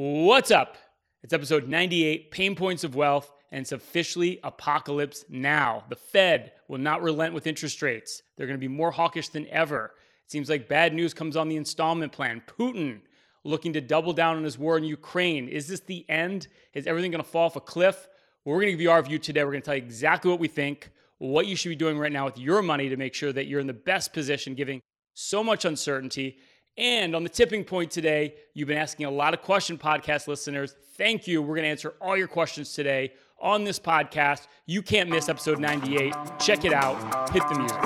What's 0.00 0.52
up? 0.52 0.76
It's 1.24 1.32
episode 1.32 1.66
98 1.66 2.30
Pain 2.30 2.54
Points 2.54 2.84
of 2.84 2.94
Wealth, 2.94 3.32
and 3.50 3.62
it's 3.62 3.72
officially 3.72 4.38
apocalypse 4.44 5.24
now. 5.28 5.82
The 5.88 5.96
Fed 5.96 6.52
will 6.68 6.78
not 6.78 7.02
relent 7.02 7.34
with 7.34 7.48
interest 7.48 7.82
rates. 7.82 8.22
They're 8.36 8.46
going 8.46 8.60
to 8.60 8.64
be 8.64 8.72
more 8.72 8.92
hawkish 8.92 9.30
than 9.30 9.48
ever. 9.48 9.86
It 10.24 10.30
seems 10.30 10.48
like 10.48 10.68
bad 10.68 10.94
news 10.94 11.14
comes 11.14 11.36
on 11.36 11.48
the 11.48 11.56
installment 11.56 12.12
plan. 12.12 12.42
Putin 12.46 13.00
looking 13.42 13.72
to 13.72 13.80
double 13.80 14.12
down 14.12 14.36
on 14.36 14.44
his 14.44 14.56
war 14.56 14.78
in 14.78 14.84
Ukraine. 14.84 15.48
Is 15.48 15.66
this 15.66 15.80
the 15.80 16.08
end? 16.08 16.46
Is 16.74 16.86
everything 16.86 17.10
going 17.10 17.24
to 17.24 17.28
fall 17.28 17.46
off 17.46 17.56
a 17.56 17.60
cliff? 17.60 18.06
We're 18.44 18.54
going 18.54 18.66
to 18.66 18.72
give 18.74 18.80
you 18.80 18.92
our 18.92 19.02
view 19.02 19.18
today. 19.18 19.42
We're 19.42 19.50
going 19.50 19.62
to 19.62 19.66
tell 19.66 19.74
you 19.74 19.82
exactly 19.82 20.30
what 20.30 20.38
we 20.38 20.46
think, 20.46 20.92
what 21.18 21.48
you 21.48 21.56
should 21.56 21.70
be 21.70 21.74
doing 21.74 21.98
right 21.98 22.12
now 22.12 22.24
with 22.24 22.38
your 22.38 22.62
money 22.62 22.88
to 22.88 22.96
make 22.96 23.14
sure 23.14 23.32
that 23.32 23.48
you're 23.48 23.58
in 23.58 23.66
the 23.66 23.72
best 23.72 24.12
position, 24.12 24.54
giving 24.54 24.80
so 25.14 25.42
much 25.42 25.64
uncertainty. 25.64 26.38
And 26.78 27.16
on 27.16 27.24
the 27.24 27.28
tipping 27.28 27.64
point 27.64 27.90
today, 27.90 28.34
you've 28.54 28.68
been 28.68 28.78
asking 28.78 29.06
a 29.06 29.10
lot 29.10 29.34
of 29.34 29.42
question 29.42 29.76
podcast 29.76 30.28
listeners. 30.28 30.76
Thank 30.96 31.26
you. 31.26 31.42
We're 31.42 31.56
going 31.56 31.64
to 31.64 31.70
answer 31.70 31.94
all 32.00 32.16
your 32.16 32.28
questions 32.28 32.72
today 32.72 33.14
on 33.40 33.64
this 33.64 33.80
podcast. 33.80 34.46
You 34.66 34.80
can't 34.82 35.10
miss 35.10 35.28
episode 35.28 35.58
98. 35.58 36.14
Check 36.38 36.64
it 36.64 36.72
out. 36.72 37.30
Hit 37.30 37.42
the 37.48 37.58
music. 37.58 37.76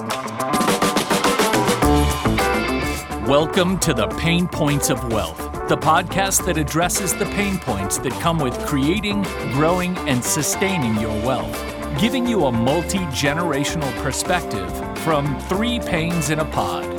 Welcome 3.27 3.79
to 3.79 3.95
the 3.95 4.09
Pain 4.19 4.47
Points 4.47 4.91
of 4.91 5.11
Wealth, 5.11 5.39
the 5.71 5.77
podcast 5.79 6.45
that 6.45 6.59
addresses 6.59 7.15
the 7.15 7.25
pain 7.27 7.57
points 7.61 7.97
that 7.97 8.13
come 8.21 8.39
with 8.39 8.59
creating, 8.67 9.23
growing, 9.55 9.97
and 10.07 10.23
sustaining 10.23 11.01
your 11.01 11.19
wealth, 11.25 11.59
giving 11.99 12.27
you 12.27 12.45
a 12.45 12.53
multi 12.53 12.99
generational 12.99 13.91
perspective 14.03 14.71
from 14.99 15.41
three 15.49 15.79
Paynes 15.79 16.31
in 16.31 16.41
a 16.41 16.45
pod. 16.45 16.92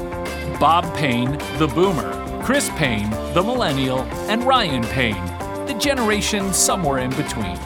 Bob 0.64 0.96
Payne, 0.96 1.38
the 1.58 1.68
boomer, 1.76 2.42
Chris 2.42 2.70
Payne, 2.78 3.10
the 3.34 3.44
millennial, 3.44 4.00
and 4.30 4.46
Ryan 4.46 4.82
Payne, 4.86 5.26
the 5.68 5.74
generation 5.78 6.54
somewhere 6.54 7.00
in 7.00 7.10
between. 7.10 7.58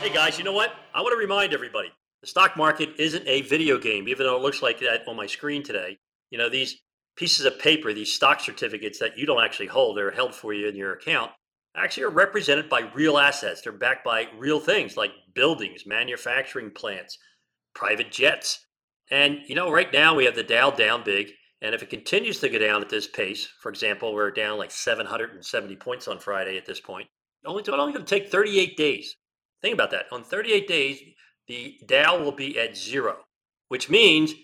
Hey 0.00 0.14
guys, 0.14 0.38
you 0.38 0.44
know 0.44 0.52
what? 0.52 0.70
I 0.94 1.00
want 1.00 1.14
to 1.14 1.16
remind 1.16 1.52
everybody 1.52 1.88
the 2.20 2.28
stock 2.28 2.56
market 2.56 2.90
isn't 2.96 3.26
a 3.26 3.40
video 3.40 3.76
game, 3.76 4.06
even 4.06 4.24
though 4.24 4.36
it 4.36 4.42
looks 4.42 4.62
like 4.62 4.78
that 4.78 5.02
on 5.08 5.16
my 5.16 5.26
screen 5.26 5.64
today. 5.64 5.98
You 6.30 6.38
know, 6.38 6.48
these 6.48 6.80
pieces 7.16 7.44
of 7.44 7.58
paper, 7.58 7.92
these 7.92 8.12
stock 8.12 8.38
certificates 8.38 9.00
that 9.00 9.18
you 9.18 9.26
don't 9.26 9.42
actually 9.42 9.66
hold, 9.66 9.96
they're 9.96 10.12
held 10.12 10.32
for 10.32 10.52
you 10.52 10.68
in 10.68 10.76
your 10.76 10.92
account, 10.92 11.32
actually 11.74 12.04
are 12.04 12.10
represented 12.10 12.68
by 12.68 12.82
real 12.94 13.18
assets. 13.18 13.62
They're 13.62 13.72
backed 13.72 14.04
by 14.04 14.28
real 14.38 14.60
things 14.60 14.96
like 14.96 15.10
buildings, 15.36 15.86
manufacturing 15.86 16.72
plants, 16.72 17.16
private 17.74 18.10
jets. 18.10 18.66
And, 19.10 19.38
you 19.46 19.54
know, 19.54 19.70
right 19.70 19.92
now 19.92 20.16
we 20.16 20.24
have 20.24 20.34
the 20.34 20.42
Dow 20.42 20.70
down 20.70 21.04
big. 21.04 21.30
And 21.62 21.74
if 21.74 21.82
it 21.82 21.90
continues 21.90 22.40
to 22.40 22.48
go 22.48 22.58
down 22.58 22.82
at 22.82 22.88
this 22.88 23.06
pace, 23.06 23.46
for 23.62 23.70
example, 23.70 24.12
we're 24.12 24.32
down 24.32 24.58
like 24.58 24.72
770 24.72 25.76
points 25.76 26.08
on 26.08 26.18
Friday 26.18 26.56
at 26.56 26.66
this 26.66 26.80
point, 26.80 27.06
only, 27.44 27.60
it's 27.60 27.68
only 27.68 27.92
going 27.92 28.04
to 28.04 28.14
take 28.18 28.30
38 28.30 28.76
days. 28.76 29.14
Think 29.62 29.74
about 29.74 29.92
that. 29.92 30.06
On 30.10 30.24
38 30.24 30.66
days, 30.66 31.00
the 31.46 31.78
Dow 31.86 32.18
will 32.18 32.32
be 32.32 32.58
at 32.58 32.76
zero, 32.76 33.18
which 33.68 33.88
means 33.88 34.34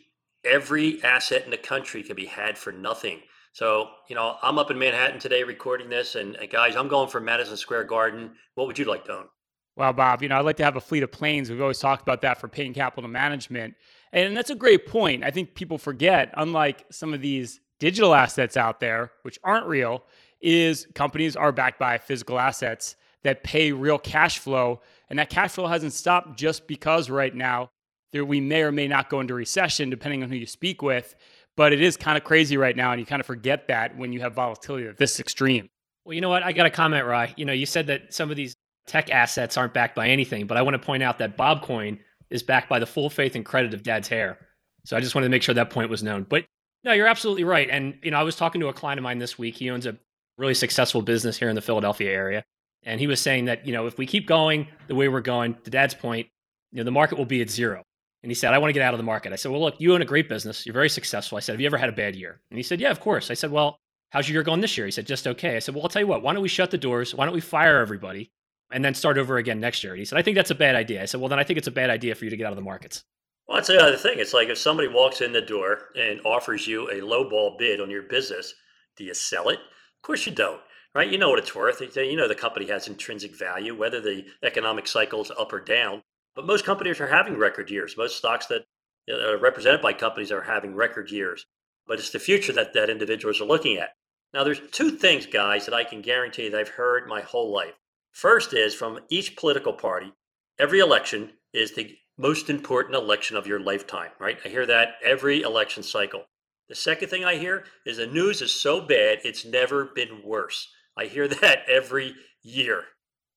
every 0.45 1.03
asset 1.03 1.45
in 1.45 1.51
the 1.51 1.57
country 1.57 2.03
can 2.03 2.17
be 2.17 2.27
had 2.27 2.57
for 2.57 2.73
nothing. 2.73 3.21
So, 3.53 3.91
you 4.09 4.15
know, 4.15 4.37
I'm 4.43 4.59
up 4.59 4.71
in 4.71 4.79
Manhattan 4.79 5.21
today 5.21 5.43
recording 5.43 5.91
this, 5.91 6.15
and, 6.15 6.37
and 6.37 6.51
guys, 6.51 6.77
I'm 6.77 6.89
going 6.89 7.11
for 7.11 7.21
Madison 7.21 7.57
Square 7.57 7.85
Garden. 7.85 8.33
What 8.55 8.67
would 8.67 8.79
you 8.79 8.87
like 8.87 9.05
to 9.07 9.13
own? 9.13 9.27
Well, 9.77 9.93
Bob, 9.93 10.23
you 10.23 10.29
know, 10.29 10.37
I'd 10.39 10.45
like 10.45 10.59
to 10.59 10.65
have 10.65 10.77
a 10.77 10.81
fleet 10.81 11.03
of 11.03 11.11
planes. 11.11 11.51
We've 11.51 11.61
always 11.61 11.79
talked 11.79 12.03
about 12.03 12.21
that 12.23 12.39
for 12.39 12.49
Payne 12.49 12.75
Capital 12.75 13.09
Management. 13.09 13.75
And 14.13 14.37
that's 14.37 14.51
a 14.51 14.55
great 14.55 14.87
point. 14.87 15.25
I 15.25 15.31
think 15.31 15.55
people 15.55 15.79
forget, 15.79 16.33
unlike 16.37 16.85
some 16.91 17.15
of 17.15 17.23
these 17.23 17.61
digital 17.81 18.15
assets 18.15 18.57
out 18.57 18.81
there, 18.81 19.13
which 19.23 19.39
aren't 19.43 19.67
real, 19.67 20.05
is 20.43 20.87
companies 20.95 21.37
are 21.37 21.53
backed 21.53 21.79
by 21.79 21.97
physical 21.97 22.39
assets 22.39 22.97
that 23.23 23.45
pay 23.45 23.73
real 23.73 23.99
cash 23.99 24.39
flow. 24.39 24.83
And 25.09 25.19
that 25.19 25.31
cash 25.31 25.53
flow 25.53 25.67
hasn't 25.67 25.95
stopped 25.95 26.39
just 26.39 26.67
because 26.67 27.09
right 27.09 27.35
now 27.35 27.71
there, 28.13 28.27
we 28.27 28.41
may 28.41 28.63
or 28.63 28.73
may 28.73 28.87
not 28.87 29.09
go 29.09 29.21
into 29.21 29.33
recession, 29.33 29.89
depending 29.89 30.23
on 30.23 30.29
who 30.29 30.37
you 30.37 30.47
speak 30.47 30.83
with. 30.83 31.15
But 31.57 31.73
it 31.73 31.81
is 31.81 31.97
kind 31.97 32.19
of 32.19 32.25
crazy 32.25 32.59
right 32.59 32.77
now. 32.77 32.93
And 32.93 33.01
you 33.01 33.07
kind 33.07 33.21
of 33.21 33.27
forget 33.27 33.69
that 33.69 33.97
when 33.97 34.13
you 34.13 34.21
have 34.21 34.35
volatility 34.35 34.87
at 34.87 34.99
this 34.99 35.19
extreme. 35.19 35.71
Well, 36.05 36.15
you 36.15 36.21
know 36.21 36.29
what? 36.29 36.43
I 36.43 36.53
got 36.53 36.67
a 36.67 36.71
comment, 36.71 37.07
Rye. 37.07 37.33
You 37.37 37.47
know, 37.47 37.53
you 37.53 37.65
said 37.65 37.87
that 37.87 38.13
some 38.13 38.31
of 38.31 38.37
these 38.37 38.55
tech 38.87 39.11
assets 39.11 39.57
aren't 39.57 39.75
backed 39.75 39.95
by 39.95 40.09
anything, 40.09 40.47
but 40.47 40.57
I 40.57 40.63
want 40.63 40.75
to 40.75 40.79
point 40.79 41.03
out 41.03 41.19
that 41.19 41.37
Bobcoin 41.37 41.99
is 42.31 42.43
backed 42.43 42.69
by 42.69 42.79
the 42.79 42.87
full 42.87 43.11
faith 43.11 43.35
and 43.35 43.45
credit 43.45 43.75
of 43.75 43.83
Dad's 43.83 44.09
hair. 44.09 44.39
So 44.85 44.97
I 44.97 45.01
just 45.01 45.15
wanted 45.15 45.27
to 45.27 45.31
make 45.31 45.43
sure 45.43 45.55
that 45.55 45.71
point 45.71 45.91
was 45.91 46.03
known. 46.03 46.25
But 46.29 46.45
no, 46.85 46.93
you're 46.93 47.07
absolutely 47.07 47.45
right. 47.45 47.69
And 47.71 47.99
you 48.03 48.11
know, 48.11 48.19
I 48.19 48.23
was 48.23 48.37
talking 48.37 48.61
to 48.61 48.69
a 48.69 48.73
client 48.73 48.99
of 48.99 49.05
mine 49.05 49.19
this 49.19 49.39
week. 49.39 49.57
He 49.57 49.71
owns 49.71 49.87
a 49.87 49.97
really 50.39 50.55
successful 50.55 51.03
business 51.03 51.39
here 51.39 51.49
in 51.49 51.55
the 51.55 51.61
Philadelphia 51.63 52.11
area, 52.11 52.45
and 52.83 52.99
he 52.99 53.07
was 53.07 53.21
saying 53.21 53.45
that 53.45 53.67
you 53.67 53.73
know 53.73 53.87
if 53.87 53.99
we 53.99 54.07
keep 54.07 54.27
going 54.27 54.67
the 54.89 54.95
way 54.95 55.09
we're 55.09 55.21
going, 55.21 55.55
to 55.65 55.71
Dad's 55.71 55.95
point, 55.95 56.27
you 56.73 56.79
know, 56.79 56.85
the 56.85 56.91
market 56.91 57.19
will 57.19 57.27
be 57.27 57.43
at 57.43 57.51
zero. 57.51 57.85
And 58.23 58.31
he 58.31 58.35
said, 58.35 58.55
I 58.55 58.59
want 58.59 58.69
to 58.69 58.73
get 58.73 58.83
out 58.83 58.95
of 58.95 58.99
the 58.99 59.05
market. 59.05 59.33
I 59.33 59.37
said, 59.37 59.51
Well, 59.51 59.61
look, 59.61 59.81
you 59.81 59.95
own 59.95 60.03
a 60.03 60.07
great 60.07 60.29
business. 60.29 60.65
You're 60.65 60.73
very 60.73 60.89
successful. 60.89 61.37
I 61.37 61.41
said, 61.41 61.53
Have 61.53 61.61
you 61.61 61.67
ever 61.67 61.77
had 61.77 61.89
a 61.89 61.93
bad 61.93 62.15
year? 62.15 62.41
And 62.51 62.59
he 62.59 62.63
said, 62.63 62.81
Yeah, 62.81 62.91
of 62.91 63.01
course. 63.01 63.31
I 63.31 63.35
said, 63.35 63.51
Well, 63.51 63.79
how's 64.11 64.29
your 64.29 64.35
year 64.35 64.43
going 64.45 64.61
this 64.61 64.77
year? 64.79 64.87
He 64.87 64.93
said, 64.93 65.07
Just 65.07 65.27
okay. 65.27 65.57
I 65.57 65.59
said, 65.59 65.75
Well, 65.75 65.83
I'll 65.83 65.89
tell 65.89 66.03
you 66.03 66.07
what, 66.07 66.23
why 66.23 66.33
don't 66.33 66.43
we 66.43 66.49
shut 66.49 66.71
the 66.71 66.79
doors? 66.79 67.15
Why 67.15 67.25
don't 67.25 67.35
we 67.35 67.41
fire 67.41 67.79
everybody 67.79 68.31
and 68.73 68.85
then 68.85 68.95
start 68.95 69.19
over 69.19 69.37
again 69.37 69.61
next 69.61 69.85
year? 69.85 69.93
And 69.93 69.99
he 69.99 70.05
said, 70.05 70.19
I 70.19 70.23
think 70.23 70.37
that's 70.37 70.51
a 70.51 70.55
bad 70.55 70.75
idea. 70.75 71.03
I 71.03 71.05
said, 71.05 71.21
Well, 71.21 71.29
then 71.29 71.39
I 71.39 71.45
think 71.45 71.59
it's 71.59 71.69
a 71.69 71.73
bad 71.73 71.91
idea 71.91 72.15
for 72.15 72.25
you 72.25 72.31
to 72.31 72.37
get 72.37 72.47
out 72.47 72.53
of 72.53 72.57
the 72.57 72.63
markets. 72.63 73.05
Well, 73.47 73.57
that's 73.57 73.69
the 73.69 73.83
other 73.83 73.97
thing. 73.97 74.19
It's 74.19 74.35
like 74.35 74.49
if 74.49 74.59
somebody 74.59 74.89
walks 74.89 75.21
in 75.21 75.33
the 75.33 75.41
door 75.41 75.89
and 75.97 76.21
offers 76.25 76.67
you 76.67 76.89
a 76.89 77.01
lowball 77.01 77.59
bid 77.59 77.81
on 77.81 77.91
your 77.91 78.03
business, 78.03 78.55
do 78.97 79.05
you 79.05 79.15
sell 79.15 79.49
it? 79.49 79.59
Of 79.59 80.03
course 80.03 80.27
you 80.27 80.33
don't, 80.33 80.61
right? 80.95 81.11
You 81.11 81.19
know 81.19 81.31
what 81.31 81.39
it's 81.39 81.55
worth. 81.55 81.81
You 81.81 82.17
know 82.17 82.29
the 82.29 82.35
company 82.35 82.67
has 82.69 82.89
intrinsic 82.89 83.37
value, 83.37 83.77
whether 83.77 84.01
the 84.01 84.25
economic 84.43 84.87
cycle 84.87 85.23
is 85.23 85.31
up 85.31 85.53
or 85.53 85.61
down. 85.61 86.03
But 86.35 86.47
most 86.47 86.65
companies 86.65 87.01
are 87.01 87.09
having 87.09 87.37
record 87.37 87.71
years. 87.71 87.97
Most 87.97 88.17
stocks 88.17 88.47
that 88.47 88.65
are 89.11 89.39
represented 89.39 89.83
by 89.83 89.93
companies 89.93 90.33
are 90.33 90.43
having 90.43 90.75
record 90.75 91.11
years. 91.11 91.45
But 91.87 91.99
it's 91.99 92.11
the 92.11 92.19
future 92.19 92.53
that, 92.53 92.73
that 92.75 92.91
individuals 92.91 93.41
are 93.41 93.47
looking 93.47 93.77
at. 93.77 93.91
Now, 94.33 94.45
there's 94.45 94.61
two 94.71 94.93
things, 94.93 95.27
guys, 95.27 95.67
that 95.67 95.75
I 95.75 95.85
can 95.85 96.01
guarantee 96.01 96.49
that 96.49 96.59
I've 96.59 96.69
heard 96.69 97.07
my 97.07 97.21
whole 97.21 97.53
life. 97.53 97.75
First 98.13 98.53
is 98.53 98.75
from 98.75 99.01
each 99.09 99.37
political 99.37 99.73
party, 99.73 100.13
every 100.59 100.81
election 100.81 101.31
is 101.53 101.75
the 101.75 101.97
most 102.19 102.51
important 102.51 102.95
election 102.95 103.37
of 103.37 103.47
your 103.47 103.59
lifetime, 103.59 104.11
right? 104.21 104.39
I 104.45 104.49
hear 104.49 104.67
that 104.67 104.95
every 105.03 105.43
election 105.43 105.83
cycle. 105.83 106.25
The 106.69 106.75
second 106.75 107.09
thing 107.09 107.25
I 107.25 107.37
hear 107.37 107.65
is 107.85 107.97
the 107.97 108.07
news 108.07 108.43
is 108.43 108.53
so 108.53 108.81
bad, 108.81 109.19
it's 109.25 109.45
never 109.45 109.87
been 109.95 110.23
worse. 110.25 110.69
I 110.97 111.07
hear 111.07 111.27
that 111.43 111.61
every 111.69 112.15
year. 112.43 112.85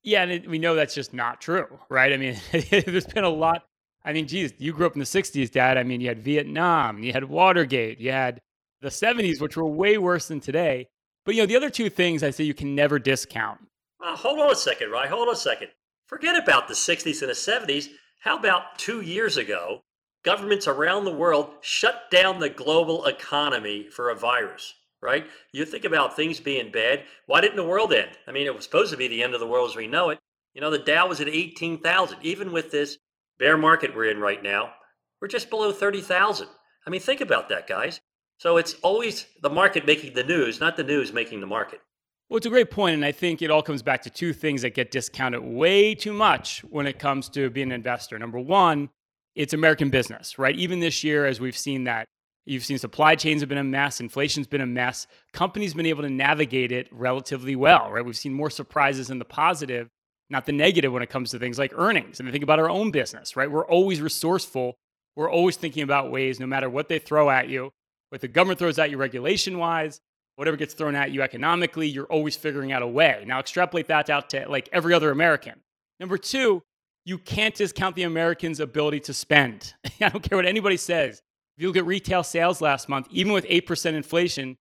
Yeah, 0.03 0.21
and 0.21 0.31
it, 0.31 0.47
we 0.47 0.59
know 0.59 0.75
that's 0.75 0.93
just 0.93 1.13
not 1.13 1.41
true, 1.41 1.79
right? 1.89 2.13
I 2.13 2.17
mean, 2.17 2.37
there's 2.69 3.07
been 3.07 3.23
a 3.23 3.29
lot. 3.29 3.63
I 4.03 4.13
mean, 4.13 4.27
geez, 4.27 4.53
you 4.59 4.71
grew 4.71 4.85
up 4.85 4.93
in 4.93 4.99
the 4.99 5.05
60s, 5.05 5.49
Dad. 5.49 5.77
I 5.77 5.83
mean, 5.83 5.99
you 5.99 6.09
had 6.09 6.19
Vietnam, 6.19 7.01
you 7.01 7.11
had 7.11 7.23
Watergate, 7.23 7.99
you 7.99 8.11
had 8.11 8.39
the 8.81 8.89
70s, 8.89 9.41
which 9.41 9.57
were 9.57 9.65
way 9.65 9.97
worse 9.97 10.27
than 10.27 10.39
today. 10.39 10.89
But, 11.25 11.33
you 11.33 11.41
know, 11.41 11.47
the 11.47 11.55
other 11.55 11.71
two 11.71 11.89
things 11.89 12.21
I 12.21 12.29
say 12.29 12.43
you 12.43 12.53
can 12.53 12.75
never 12.75 12.99
discount. 12.99 13.59
Uh, 14.03 14.15
hold 14.15 14.39
on 14.39 14.51
a 14.51 14.55
second, 14.55 14.91
right? 14.91 15.09
Hold 15.09 15.27
on 15.27 15.33
a 15.33 15.37
second. 15.37 15.69
Forget 16.07 16.37
about 16.37 16.67
the 16.67 16.73
60s 16.73 17.21
and 17.21 17.29
the 17.29 17.33
70s. 17.33 17.89
How 18.21 18.37
about 18.37 18.77
two 18.77 19.01
years 19.01 19.37
ago, 19.37 19.81
governments 20.23 20.67
around 20.67 21.05
the 21.05 21.11
world 21.11 21.51
shut 21.61 22.09
down 22.11 22.39
the 22.39 22.49
global 22.49 23.05
economy 23.05 23.87
for 23.89 24.09
a 24.09 24.15
virus, 24.15 24.73
right? 25.01 25.25
You 25.51 25.65
think 25.65 25.85
about 25.85 26.15
things 26.15 26.39
being 26.39 26.71
bad. 26.71 27.03
Why 27.27 27.41
didn't 27.41 27.55
the 27.55 27.63
world 27.63 27.93
end? 27.93 28.11
I 28.27 28.31
mean, 28.31 28.45
it 28.45 28.55
was 28.55 28.65
supposed 28.65 28.91
to 28.91 28.97
be 28.97 29.07
the 29.07 29.23
end 29.23 29.33
of 29.33 29.39
the 29.39 29.47
world 29.47 29.69
as 29.69 29.75
we 29.75 29.87
know 29.87 30.09
it. 30.09 30.19
You 30.53 30.61
know, 30.61 30.71
the 30.71 30.79
Dow 30.79 31.07
was 31.07 31.21
at 31.21 31.27
18,000. 31.27 32.17
Even 32.21 32.51
with 32.51 32.71
this 32.71 32.97
bear 33.37 33.57
market 33.57 33.95
we're 33.95 34.09
in 34.09 34.19
right 34.19 34.41
now, 34.41 34.73
we're 35.21 35.27
just 35.27 35.49
below 35.49 35.71
30,000. 35.71 36.47
I 36.85 36.89
mean, 36.89 37.01
think 37.01 37.21
about 37.21 37.49
that, 37.49 37.67
guys. 37.67 37.99
So 38.37 38.57
it's 38.57 38.75
always 38.81 39.27
the 39.41 39.49
market 39.49 39.85
making 39.85 40.13
the 40.13 40.23
news, 40.23 40.59
not 40.59 40.77
the 40.77 40.83
news 40.83 41.13
making 41.13 41.39
the 41.39 41.47
market. 41.47 41.81
Well, 42.29 42.37
it's 42.37 42.47
a 42.47 42.49
great 42.49 42.71
point, 42.71 42.95
and 42.95 43.05
I 43.05 43.11
think 43.11 43.43
it 43.43 43.51
all 43.51 43.61
comes 43.61 43.83
back 43.83 44.01
to 44.03 44.09
two 44.09 44.33
things 44.33 44.63
that 44.63 44.73
get 44.73 44.89
discounted 44.89 45.43
way 45.43 45.93
too 45.93 46.11
much 46.11 46.61
when 46.61 46.87
it 46.87 46.97
comes 46.97 47.29
to 47.29 47.51
being 47.51 47.67
an 47.67 47.73
investor. 47.73 48.17
Number 48.17 48.39
one, 48.39 48.89
it's 49.35 49.53
American 49.53 49.91
business, 49.91 50.39
right? 50.39 50.55
Even 50.55 50.79
this 50.79 51.03
year, 51.03 51.27
as 51.27 51.39
we've 51.39 51.57
seen 51.57 51.83
that, 51.83 52.07
you've 52.45 52.65
seen 52.65 52.79
supply 52.79 53.13
chains 53.15 53.41
have 53.41 53.49
been 53.49 53.59
a 53.59 53.63
mess, 53.63 53.99
inflation's 53.99 54.47
been 54.47 54.61
a 54.61 54.65
mess. 54.65 55.05
Companies 55.33 55.75
been 55.75 55.85
able 55.85 56.01
to 56.01 56.09
navigate 56.09 56.71
it 56.71 56.87
relatively 56.91 57.55
well, 57.55 57.91
right? 57.91 58.03
We've 58.03 58.17
seen 58.17 58.33
more 58.33 58.49
surprises 58.49 59.11
in 59.11 59.19
the 59.19 59.25
positive, 59.25 59.87
not 60.31 60.47
the 60.47 60.51
negative 60.51 60.91
when 60.91 61.03
it 61.03 61.11
comes 61.11 61.29
to 61.31 61.39
things 61.39 61.59
like 61.59 61.73
earnings. 61.75 62.19
And 62.19 62.31
think 62.31 62.43
about 62.43 62.57
our 62.57 62.71
own 62.71 62.89
business, 62.89 63.35
right? 63.35 63.51
We're 63.51 63.67
always 63.67 64.01
resourceful. 64.01 64.73
We're 65.15 65.31
always 65.31 65.57
thinking 65.57 65.83
about 65.83 66.09
ways, 66.09 66.39
no 66.39 66.47
matter 66.47 66.71
what 66.71 66.89
they 66.89 66.97
throw 66.97 67.29
at 67.29 67.49
you, 67.49 67.71
what 68.09 68.21
the 68.21 68.27
government 68.27 68.57
throws 68.57 68.79
at 68.79 68.89
you 68.89 68.97
regulation 68.97 69.59
wise, 69.59 70.01
whatever 70.35 70.57
gets 70.57 70.73
thrown 70.73 70.95
at 70.95 71.11
you 71.11 71.21
economically, 71.21 71.87
you're 71.87 72.05
always 72.05 72.35
figuring 72.35 72.71
out 72.71 72.81
a 72.81 72.87
way. 72.87 73.23
Now, 73.25 73.39
extrapolate 73.39 73.87
that 73.87 74.09
out 74.09 74.29
to 74.31 74.45
like 74.49 74.69
every 74.71 74.93
other 74.93 75.11
American. 75.11 75.53
Number 75.99 76.17
two, 76.17 76.61
you 77.05 77.17
can't 77.17 77.55
discount 77.55 77.95
the 77.95 78.03
American's 78.03 78.59
ability 78.59 78.99
to 79.01 79.13
spend. 79.13 79.73
I 80.01 80.09
don't 80.09 80.21
care 80.21 80.37
what 80.37 80.45
anybody 80.45 80.77
says. 80.77 81.21
If 81.55 81.61
you 81.61 81.67
look 81.67 81.77
at 81.77 81.85
retail 81.85 82.23
sales 82.23 82.59
last 82.59 82.89
month, 82.89 83.07
even 83.11 83.31
with 83.31 83.45
8% 83.45 83.93
inflation, 83.93 84.57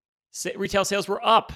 retail 0.54 0.84
sales 0.84 1.08
were 1.08 1.24
up. 1.26 1.52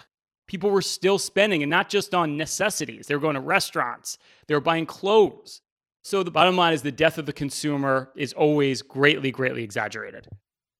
People 0.48 0.70
were 0.70 0.82
still 0.82 1.18
spending 1.18 1.62
and 1.62 1.70
not 1.70 1.88
just 1.88 2.14
on 2.14 2.36
necessities. 2.36 3.06
They 3.06 3.14
were 3.14 3.20
going 3.20 3.34
to 3.34 3.40
restaurants, 3.40 4.18
they 4.46 4.54
were 4.54 4.60
buying 4.60 4.86
clothes. 4.86 5.60
So 6.02 6.22
the 6.22 6.30
bottom 6.30 6.56
line 6.56 6.72
is 6.72 6.80
the 6.80 6.90
death 6.90 7.18
of 7.18 7.26
the 7.26 7.32
consumer 7.34 8.10
is 8.16 8.32
always 8.32 8.80
greatly, 8.80 9.30
greatly 9.30 9.62
exaggerated. 9.62 10.28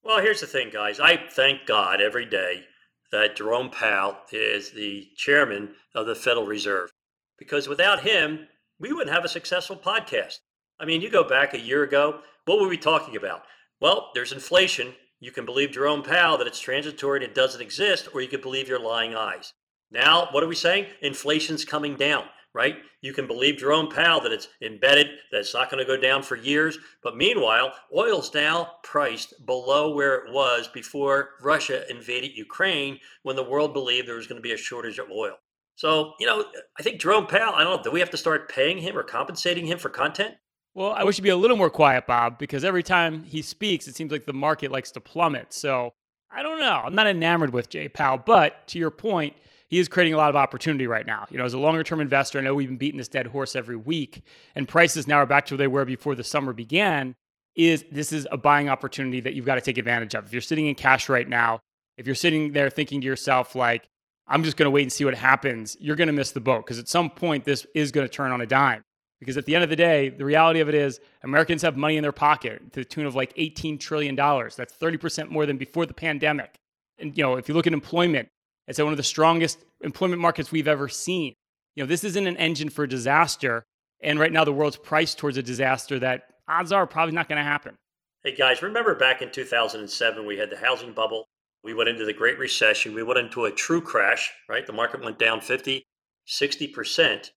Well, 0.02 0.22
here's 0.22 0.40
the 0.40 0.46
thing, 0.46 0.70
guys. 0.72 1.00
I 1.00 1.18
thank 1.30 1.66
God 1.66 2.00
every 2.00 2.24
day 2.24 2.64
that 3.12 3.36
Jerome 3.36 3.70
Powell 3.70 4.16
is 4.32 4.70
the 4.70 5.08
chairman 5.16 5.74
of 5.94 6.06
the 6.06 6.14
Federal 6.14 6.46
Reserve 6.46 6.90
because 7.38 7.68
without 7.68 8.02
him, 8.02 8.48
we 8.78 8.92
wouldn't 8.92 9.14
have 9.14 9.24
a 9.24 9.28
successful 9.28 9.76
podcast. 9.76 10.38
I 10.80 10.84
mean, 10.84 11.00
you 11.00 11.10
go 11.10 11.24
back 11.24 11.54
a 11.54 11.60
year 11.60 11.82
ago, 11.82 12.20
what 12.44 12.60
were 12.60 12.68
we 12.68 12.76
talking 12.76 13.16
about? 13.16 13.42
Well, 13.80 14.10
there's 14.14 14.32
inflation. 14.32 14.94
You 15.20 15.32
can 15.32 15.44
believe 15.44 15.72
Jerome 15.72 16.02
Powell 16.02 16.38
that 16.38 16.46
it's 16.46 16.60
transitory 16.60 17.18
and 17.20 17.28
it 17.28 17.34
doesn't 17.34 17.60
exist, 17.60 18.08
or 18.14 18.20
you 18.20 18.28
can 18.28 18.40
believe 18.40 18.68
your 18.68 18.78
lying 18.78 19.14
eyes. 19.14 19.52
Now, 19.90 20.28
what 20.32 20.42
are 20.42 20.48
we 20.48 20.54
saying? 20.54 20.86
Inflation's 21.00 21.64
coming 21.64 21.96
down, 21.96 22.24
right? 22.54 22.76
You 23.02 23.12
can 23.12 23.26
believe 23.26 23.58
Jerome 23.58 23.88
Powell 23.88 24.20
that 24.22 24.32
it's 24.32 24.48
embedded, 24.62 25.08
that 25.30 25.40
it's 25.40 25.54
not 25.54 25.70
going 25.70 25.84
to 25.84 25.86
go 25.86 26.00
down 26.00 26.22
for 26.22 26.36
years. 26.36 26.78
But 27.02 27.16
meanwhile, 27.16 27.72
oil's 27.96 28.32
now 28.34 28.72
priced 28.82 29.46
below 29.46 29.94
where 29.94 30.16
it 30.16 30.32
was 30.32 30.68
before 30.68 31.30
Russia 31.42 31.88
invaded 31.90 32.36
Ukraine 32.36 32.98
when 33.22 33.36
the 33.36 33.44
world 33.44 33.72
believed 33.72 34.08
there 34.08 34.16
was 34.16 34.26
going 34.26 34.40
to 34.40 34.46
be 34.46 34.54
a 34.54 34.58
shortage 34.58 34.98
of 34.98 35.10
oil. 35.10 35.34
So, 35.76 36.14
you 36.18 36.26
know, 36.26 36.44
I 36.78 36.82
think 36.82 37.00
Jerome 37.00 37.26
Powell, 37.26 37.54
I 37.54 37.62
don't 37.62 37.76
know, 37.76 37.82
do 37.82 37.92
we 37.92 38.00
have 38.00 38.10
to 38.10 38.16
start 38.16 38.50
paying 38.50 38.78
him 38.78 38.98
or 38.98 39.04
compensating 39.04 39.64
him 39.66 39.78
for 39.78 39.88
content? 39.88 40.34
Well, 40.74 40.92
I 40.92 41.04
wish 41.04 41.16
he'd 41.16 41.22
be 41.22 41.28
a 41.28 41.36
little 41.36 41.56
more 41.56 41.70
quiet, 41.70 42.06
Bob, 42.06 42.38
because 42.38 42.64
every 42.64 42.82
time 42.82 43.22
he 43.22 43.42
speaks, 43.42 43.86
it 43.86 43.94
seems 43.94 44.10
like 44.10 44.26
the 44.26 44.32
market 44.32 44.72
likes 44.72 44.90
to 44.92 45.00
plummet. 45.00 45.52
So 45.52 45.92
I 46.30 46.42
don't 46.42 46.58
know. 46.58 46.82
I'm 46.84 46.94
not 46.94 47.06
enamored 47.06 47.52
with 47.52 47.70
Jay 47.70 47.88
Powell, 47.88 48.18
but 48.18 48.66
to 48.68 48.78
your 48.78 48.90
point, 48.90 49.34
he 49.68 49.78
is 49.78 49.88
creating 49.88 50.14
a 50.14 50.16
lot 50.16 50.30
of 50.30 50.36
opportunity 50.36 50.86
right 50.86 51.06
now. 51.06 51.26
You 51.30 51.38
know, 51.38 51.44
as 51.44 51.54
a 51.54 51.58
longer 51.58 51.82
term 51.82 52.00
investor, 52.00 52.38
I 52.38 52.42
know 52.42 52.54
we've 52.54 52.68
been 52.68 52.78
beating 52.78 52.98
this 52.98 53.08
dead 53.08 53.26
horse 53.26 53.54
every 53.54 53.76
week, 53.76 54.22
and 54.54 54.66
prices 54.66 55.06
now 55.06 55.16
are 55.16 55.26
back 55.26 55.46
to 55.46 55.54
where 55.54 55.58
they 55.58 55.66
were 55.66 55.84
before 55.84 56.14
the 56.14 56.24
summer 56.24 56.52
began. 56.52 57.14
Is 57.54 57.84
this 57.90 58.12
is 58.12 58.26
a 58.30 58.36
buying 58.36 58.68
opportunity 58.68 59.20
that 59.20 59.34
you've 59.34 59.46
got 59.46 59.56
to 59.56 59.60
take 59.60 59.78
advantage 59.78 60.14
of. 60.14 60.26
If 60.26 60.32
you're 60.32 60.40
sitting 60.40 60.66
in 60.66 60.74
cash 60.74 61.08
right 61.08 61.28
now, 61.28 61.60
if 61.96 62.06
you're 62.06 62.14
sitting 62.14 62.52
there 62.52 62.70
thinking 62.70 63.00
to 63.00 63.06
yourself, 63.06 63.54
like, 63.56 63.88
I'm 64.28 64.44
just 64.44 64.56
going 64.56 64.66
to 64.66 64.70
wait 64.70 64.82
and 64.82 64.92
see 64.92 65.04
what 65.04 65.14
happens, 65.14 65.76
you're 65.80 65.96
going 65.96 66.06
to 66.06 66.12
miss 66.12 66.30
the 66.30 66.40
boat 66.40 66.64
because 66.64 66.78
at 66.78 66.88
some 66.88 67.10
point 67.10 67.44
this 67.44 67.66
is 67.74 67.90
going 67.90 68.06
to 68.06 68.12
turn 68.12 68.30
on 68.30 68.40
a 68.40 68.46
dime. 68.46 68.84
Because 69.18 69.36
at 69.36 69.46
the 69.46 69.54
end 69.56 69.64
of 69.64 69.70
the 69.70 69.76
day, 69.76 70.10
the 70.10 70.24
reality 70.24 70.60
of 70.60 70.68
it 70.68 70.76
is 70.76 71.00
Americans 71.24 71.62
have 71.62 71.76
money 71.76 71.96
in 71.96 72.02
their 72.02 72.12
pocket 72.12 72.72
to 72.72 72.80
the 72.80 72.84
tune 72.84 73.06
of 73.06 73.16
like 73.16 73.34
$18 73.34 73.80
trillion. 73.80 74.14
That's 74.14 74.74
30% 74.80 75.30
more 75.30 75.44
than 75.44 75.56
before 75.56 75.86
the 75.86 75.94
pandemic. 75.94 76.54
And, 76.98 77.16
you 77.18 77.24
know, 77.24 77.34
if 77.34 77.48
you 77.48 77.54
look 77.54 77.66
at 77.66 77.72
employment, 77.72 78.28
it's 78.68 78.78
one 78.78 78.92
of 78.92 78.96
the 78.96 79.02
strongest 79.02 79.64
employment 79.80 80.20
markets 80.20 80.52
we've 80.52 80.68
ever 80.68 80.88
seen. 80.88 81.34
You 81.74 81.82
know, 81.82 81.88
this 81.88 82.04
isn't 82.04 82.26
an 82.26 82.36
engine 82.36 82.68
for 82.68 82.86
disaster. 82.86 83.64
And 84.00 84.18
right 84.20 84.32
now, 84.32 84.44
the 84.44 84.52
world's 84.52 84.76
priced 84.76 85.18
towards 85.18 85.36
a 85.36 85.42
disaster 85.42 85.98
that 85.98 86.24
odds 86.46 86.70
are 86.70 86.86
probably 86.86 87.14
not 87.14 87.28
going 87.28 87.38
to 87.38 87.44
happen. 87.44 87.76
Hey, 88.22 88.34
guys, 88.34 88.62
remember 88.62 88.94
back 88.94 89.22
in 89.22 89.30
2007, 89.30 90.26
we 90.26 90.36
had 90.36 90.50
the 90.50 90.56
housing 90.56 90.92
bubble. 90.92 91.24
We 91.64 91.74
went 91.74 91.88
into 91.88 92.04
the 92.04 92.12
Great 92.12 92.38
Recession. 92.38 92.94
We 92.94 93.02
went 93.02 93.18
into 93.18 93.46
a 93.46 93.50
true 93.50 93.80
crash, 93.80 94.30
right? 94.48 94.66
The 94.66 94.72
market 94.72 95.02
went 95.02 95.18
down 95.18 95.40
50, 95.40 95.82
60%. 96.28 97.30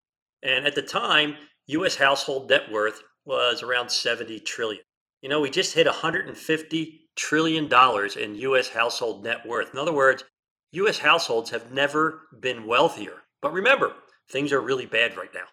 And 0.43 0.67
at 0.67 0.75
the 0.75 0.81
time, 0.81 1.35
US 1.67 1.95
household 1.95 2.49
net 2.49 2.71
worth 2.71 3.01
was 3.25 3.63
around 3.63 3.89
70 3.89 4.39
trillion. 4.41 4.83
You 5.21 5.29
know, 5.29 5.39
we 5.39 5.49
just 5.49 5.75
hit 5.75 5.85
150 5.85 6.99
trillion 7.15 7.67
dollars 7.67 8.15
in 8.15 8.35
US 8.35 8.69
household 8.69 9.23
net 9.23 9.45
worth. 9.45 9.71
In 9.73 9.79
other 9.79 9.93
words, 9.93 10.23
US 10.71 10.99
households 10.99 11.49
have 11.49 11.71
never 11.71 12.21
been 12.39 12.65
wealthier. 12.65 13.23
But 13.41 13.53
remember, 13.53 13.93
things 14.29 14.51
are 14.51 14.61
really 14.61 14.85
bad 14.85 15.17
right 15.17 15.33
now. 15.33 15.45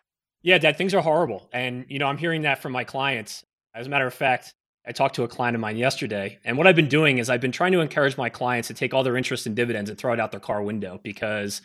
Yeah, 0.43 0.59
Dad, 0.59 0.77
things 0.77 0.95
are 0.95 1.01
horrible. 1.01 1.49
And, 1.53 1.85
you 1.89 1.99
know, 1.99 2.07
I'm 2.07 2.19
hearing 2.19 2.43
that 2.43 2.63
from 2.63 2.73
my 2.73 2.85
clients. 2.85 3.45
As 3.75 3.87
a 3.87 3.91
matter 3.91 4.07
of 4.07 4.15
fact, 4.15 4.55
I 4.87 4.93
talked 4.93 5.17
to 5.17 5.25
a 5.25 5.29
client 5.29 5.55
of 5.55 5.61
mine 5.61 5.77
yesterday. 5.77 6.39
And 6.45 6.57
what 6.57 6.67
I've 6.67 6.77
been 6.77 6.89
doing 6.89 7.19
is 7.19 7.29
I've 7.29 7.41
been 7.41 7.53
trying 7.53 7.73
to 7.73 7.81
encourage 7.81 8.17
my 8.17 8.29
clients 8.29 8.69
to 8.69 8.75
take 8.75 8.95
all 8.95 9.03
their 9.03 9.17
interest 9.17 9.47
in 9.47 9.55
dividends 9.55 9.91
and 9.91 9.99
throw 9.99 10.13
it 10.13 10.21
out 10.21 10.31
their 10.31 10.41
car 10.41 10.63
window 10.63 11.01
because 11.03 11.61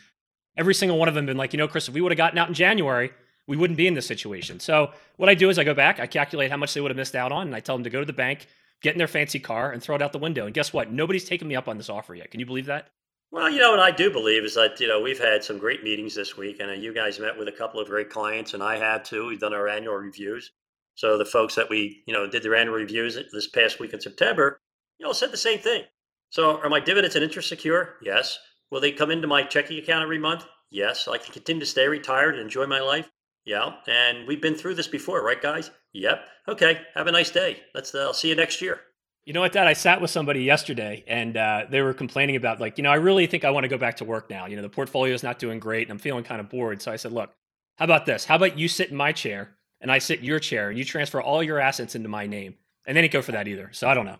every 0.56 0.74
single 0.74 0.98
one 0.98 1.08
of 1.08 1.14
them 1.14 1.26
been 1.26 1.36
like, 1.36 1.52
you 1.52 1.58
know, 1.58 1.68
Chris, 1.68 1.88
if 1.88 1.94
we 1.94 2.00
would 2.00 2.12
have 2.12 2.18
gotten 2.18 2.38
out 2.38 2.48
in 2.48 2.54
January, 2.54 3.12
we 3.46 3.56
wouldn't 3.56 3.76
be 3.76 3.86
in 3.86 3.94
this 3.94 4.06
situation. 4.06 4.58
So 4.58 4.90
what 5.16 5.28
I 5.28 5.34
do 5.34 5.48
is 5.48 5.58
I 5.58 5.64
go 5.64 5.74
back, 5.74 6.00
I 6.00 6.06
calculate 6.06 6.50
how 6.50 6.56
much 6.56 6.74
they 6.74 6.80
would 6.80 6.90
have 6.90 6.96
missed 6.96 7.14
out 7.14 7.32
on, 7.32 7.46
and 7.46 7.54
I 7.54 7.60
tell 7.60 7.76
them 7.76 7.84
to 7.84 7.90
go 7.90 8.00
to 8.00 8.06
the 8.06 8.12
bank, 8.12 8.46
get 8.82 8.92
in 8.92 8.98
their 8.98 9.08
fancy 9.08 9.38
car, 9.38 9.70
and 9.70 9.82
throw 9.82 9.94
it 9.94 10.02
out 10.02 10.12
the 10.12 10.18
window. 10.18 10.46
And 10.46 10.54
guess 10.54 10.72
what? 10.72 10.90
Nobody's 10.90 11.24
taken 11.24 11.46
me 11.46 11.56
up 11.56 11.68
on 11.68 11.76
this 11.76 11.88
offer 11.88 12.14
yet. 12.14 12.30
Can 12.30 12.40
you 12.40 12.46
believe 12.46 12.66
that? 12.66 12.88
Well, 13.30 13.50
you 13.50 13.58
know 13.58 13.72
what 13.72 13.80
I 13.80 13.90
do 13.90 14.10
believe 14.10 14.44
is 14.44 14.54
that 14.54 14.78
you 14.80 14.86
know 14.86 15.00
we've 15.00 15.18
had 15.18 15.42
some 15.42 15.58
great 15.58 15.82
meetings 15.82 16.14
this 16.14 16.36
week, 16.36 16.60
and 16.60 16.82
you 16.82 16.94
guys 16.94 17.18
met 17.18 17.36
with 17.36 17.48
a 17.48 17.52
couple 17.52 17.80
of 17.80 17.88
great 17.88 18.10
clients, 18.10 18.54
and 18.54 18.62
I 18.62 18.76
have 18.78 19.02
too. 19.02 19.26
We've 19.26 19.40
done 19.40 19.54
our 19.54 19.68
annual 19.68 19.94
reviews. 19.94 20.52
So 20.94 21.18
the 21.18 21.24
folks 21.24 21.54
that 21.56 21.68
we 21.68 22.02
you 22.06 22.14
know 22.14 22.28
did 22.28 22.42
their 22.42 22.54
annual 22.54 22.76
reviews 22.76 23.18
this 23.32 23.48
past 23.48 23.80
week 23.80 23.92
in 23.92 24.00
September, 24.00 24.60
you 24.98 25.06
know, 25.06 25.12
said 25.12 25.32
the 25.32 25.36
same 25.36 25.58
thing. 25.58 25.82
So 26.30 26.60
are 26.60 26.68
my 26.68 26.80
dividends 26.80 27.16
and 27.16 27.24
interest 27.24 27.48
secure? 27.48 27.96
Yes. 28.02 28.38
Will 28.70 28.80
they 28.80 28.92
come 28.92 29.10
into 29.10 29.26
my 29.28 29.42
checking 29.42 29.78
account 29.78 30.02
every 30.02 30.18
month? 30.18 30.44
Yes. 30.70 31.06
I 31.06 31.18
can 31.18 31.32
continue 31.32 31.60
to 31.60 31.66
stay 31.66 31.86
retired 31.86 32.34
and 32.34 32.42
enjoy 32.42 32.66
my 32.66 32.80
life. 32.80 33.10
Yeah, 33.44 33.74
and 33.86 34.26
we've 34.26 34.40
been 34.40 34.54
through 34.54 34.74
this 34.74 34.88
before, 34.88 35.22
right, 35.22 35.40
guys? 35.40 35.70
Yep. 35.92 36.24
Okay. 36.48 36.80
Have 36.94 37.06
a 37.06 37.12
nice 37.12 37.30
day. 37.30 37.60
Let's. 37.74 37.94
Uh, 37.94 38.00
I'll 38.00 38.14
see 38.14 38.28
you 38.28 38.34
next 38.34 38.62
year. 38.62 38.80
You 39.26 39.32
know 39.32 39.40
what, 39.40 39.52
Dad? 39.52 39.66
I 39.66 39.72
sat 39.72 40.02
with 40.02 40.10
somebody 40.10 40.42
yesterday 40.42 41.02
and 41.06 41.36
uh, 41.36 41.64
they 41.70 41.80
were 41.80 41.94
complaining 41.94 42.36
about, 42.36 42.60
like, 42.60 42.76
you 42.76 42.84
know, 42.84 42.90
I 42.90 42.96
really 42.96 43.26
think 43.26 43.44
I 43.44 43.50
want 43.50 43.64
to 43.64 43.68
go 43.68 43.78
back 43.78 43.96
to 43.96 44.04
work 44.04 44.28
now. 44.28 44.46
You 44.46 44.56
know, 44.56 44.62
the 44.62 44.68
portfolio 44.68 45.14
is 45.14 45.22
not 45.22 45.38
doing 45.38 45.58
great 45.58 45.88
and 45.88 45.92
I'm 45.92 45.98
feeling 45.98 46.24
kind 46.24 46.40
of 46.40 46.50
bored. 46.50 46.82
So 46.82 46.92
I 46.92 46.96
said, 46.96 47.12
look, 47.12 47.32
how 47.78 47.86
about 47.86 48.04
this? 48.04 48.26
How 48.26 48.36
about 48.36 48.58
you 48.58 48.68
sit 48.68 48.90
in 48.90 48.96
my 48.96 49.12
chair 49.12 49.56
and 49.80 49.90
I 49.90 49.98
sit 49.98 50.18
in 50.18 50.26
your 50.26 50.40
chair 50.40 50.68
and 50.68 50.78
you 50.78 50.84
transfer 50.84 51.22
all 51.22 51.42
your 51.42 51.58
assets 51.58 51.94
into 51.94 52.08
my 52.08 52.26
name? 52.26 52.56
And 52.86 52.94
they 52.94 53.00
didn't 53.00 53.14
go 53.14 53.22
for 53.22 53.32
that 53.32 53.48
either. 53.48 53.70
So 53.72 53.88
I 53.88 53.94
don't 53.94 54.04
know. 54.04 54.18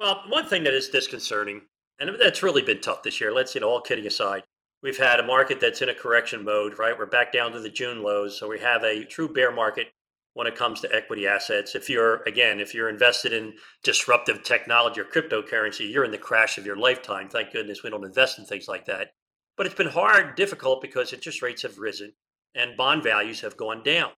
Well, 0.00 0.22
one 0.28 0.46
thing 0.46 0.64
that 0.64 0.72
is 0.72 0.88
disconcerting, 0.88 1.60
and 2.00 2.16
that's 2.18 2.42
really 2.42 2.62
been 2.62 2.80
tough 2.80 3.02
this 3.02 3.20
year, 3.20 3.32
let's, 3.32 3.54
you 3.54 3.60
know, 3.60 3.68
all 3.68 3.82
kidding 3.82 4.06
aside, 4.06 4.42
we've 4.82 4.96
had 4.96 5.20
a 5.20 5.26
market 5.26 5.60
that's 5.60 5.82
in 5.82 5.90
a 5.90 5.94
correction 5.94 6.44
mode, 6.44 6.78
right? 6.78 6.96
We're 6.98 7.04
back 7.04 7.30
down 7.30 7.52
to 7.52 7.60
the 7.60 7.68
June 7.68 8.02
lows. 8.02 8.38
So 8.38 8.48
we 8.48 8.58
have 8.60 8.84
a 8.84 9.04
true 9.04 9.28
bear 9.28 9.52
market 9.52 9.88
when 10.36 10.46
it 10.46 10.54
comes 10.54 10.82
to 10.82 10.94
equity 10.94 11.26
assets. 11.26 11.74
If 11.74 11.88
you're, 11.88 12.22
again, 12.24 12.60
if 12.60 12.74
you're 12.74 12.90
invested 12.90 13.32
in 13.32 13.54
disruptive 13.82 14.42
technology 14.42 15.00
or 15.00 15.04
cryptocurrency, 15.04 15.90
you're 15.90 16.04
in 16.04 16.10
the 16.10 16.18
crash 16.18 16.58
of 16.58 16.66
your 16.66 16.76
lifetime. 16.76 17.30
Thank 17.30 17.52
goodness 17.52 17.82
we 17.82 17.88
don't 17.88 18.04
invest 18.04 18.38
in 18.38 18.44
things 18.44 18.68
like 18.68 18.84
that. 18.84 19.14
But 19.56 19.64
it's 19.64 19.74
been 19.74 19.88
hard, 19.88 20.34
difficult 20.34 20.82
because 20.82 21.14
interest 21.14 21.40
rates 21.40 21.62
have 21.62 21.78
risen 21.78 22.12
and 22.54 22.76
bond 22.76 23.02
values 23.02 23.40
have 23.40 23.56
gone 23.56 23.82
down. 23.82 24.10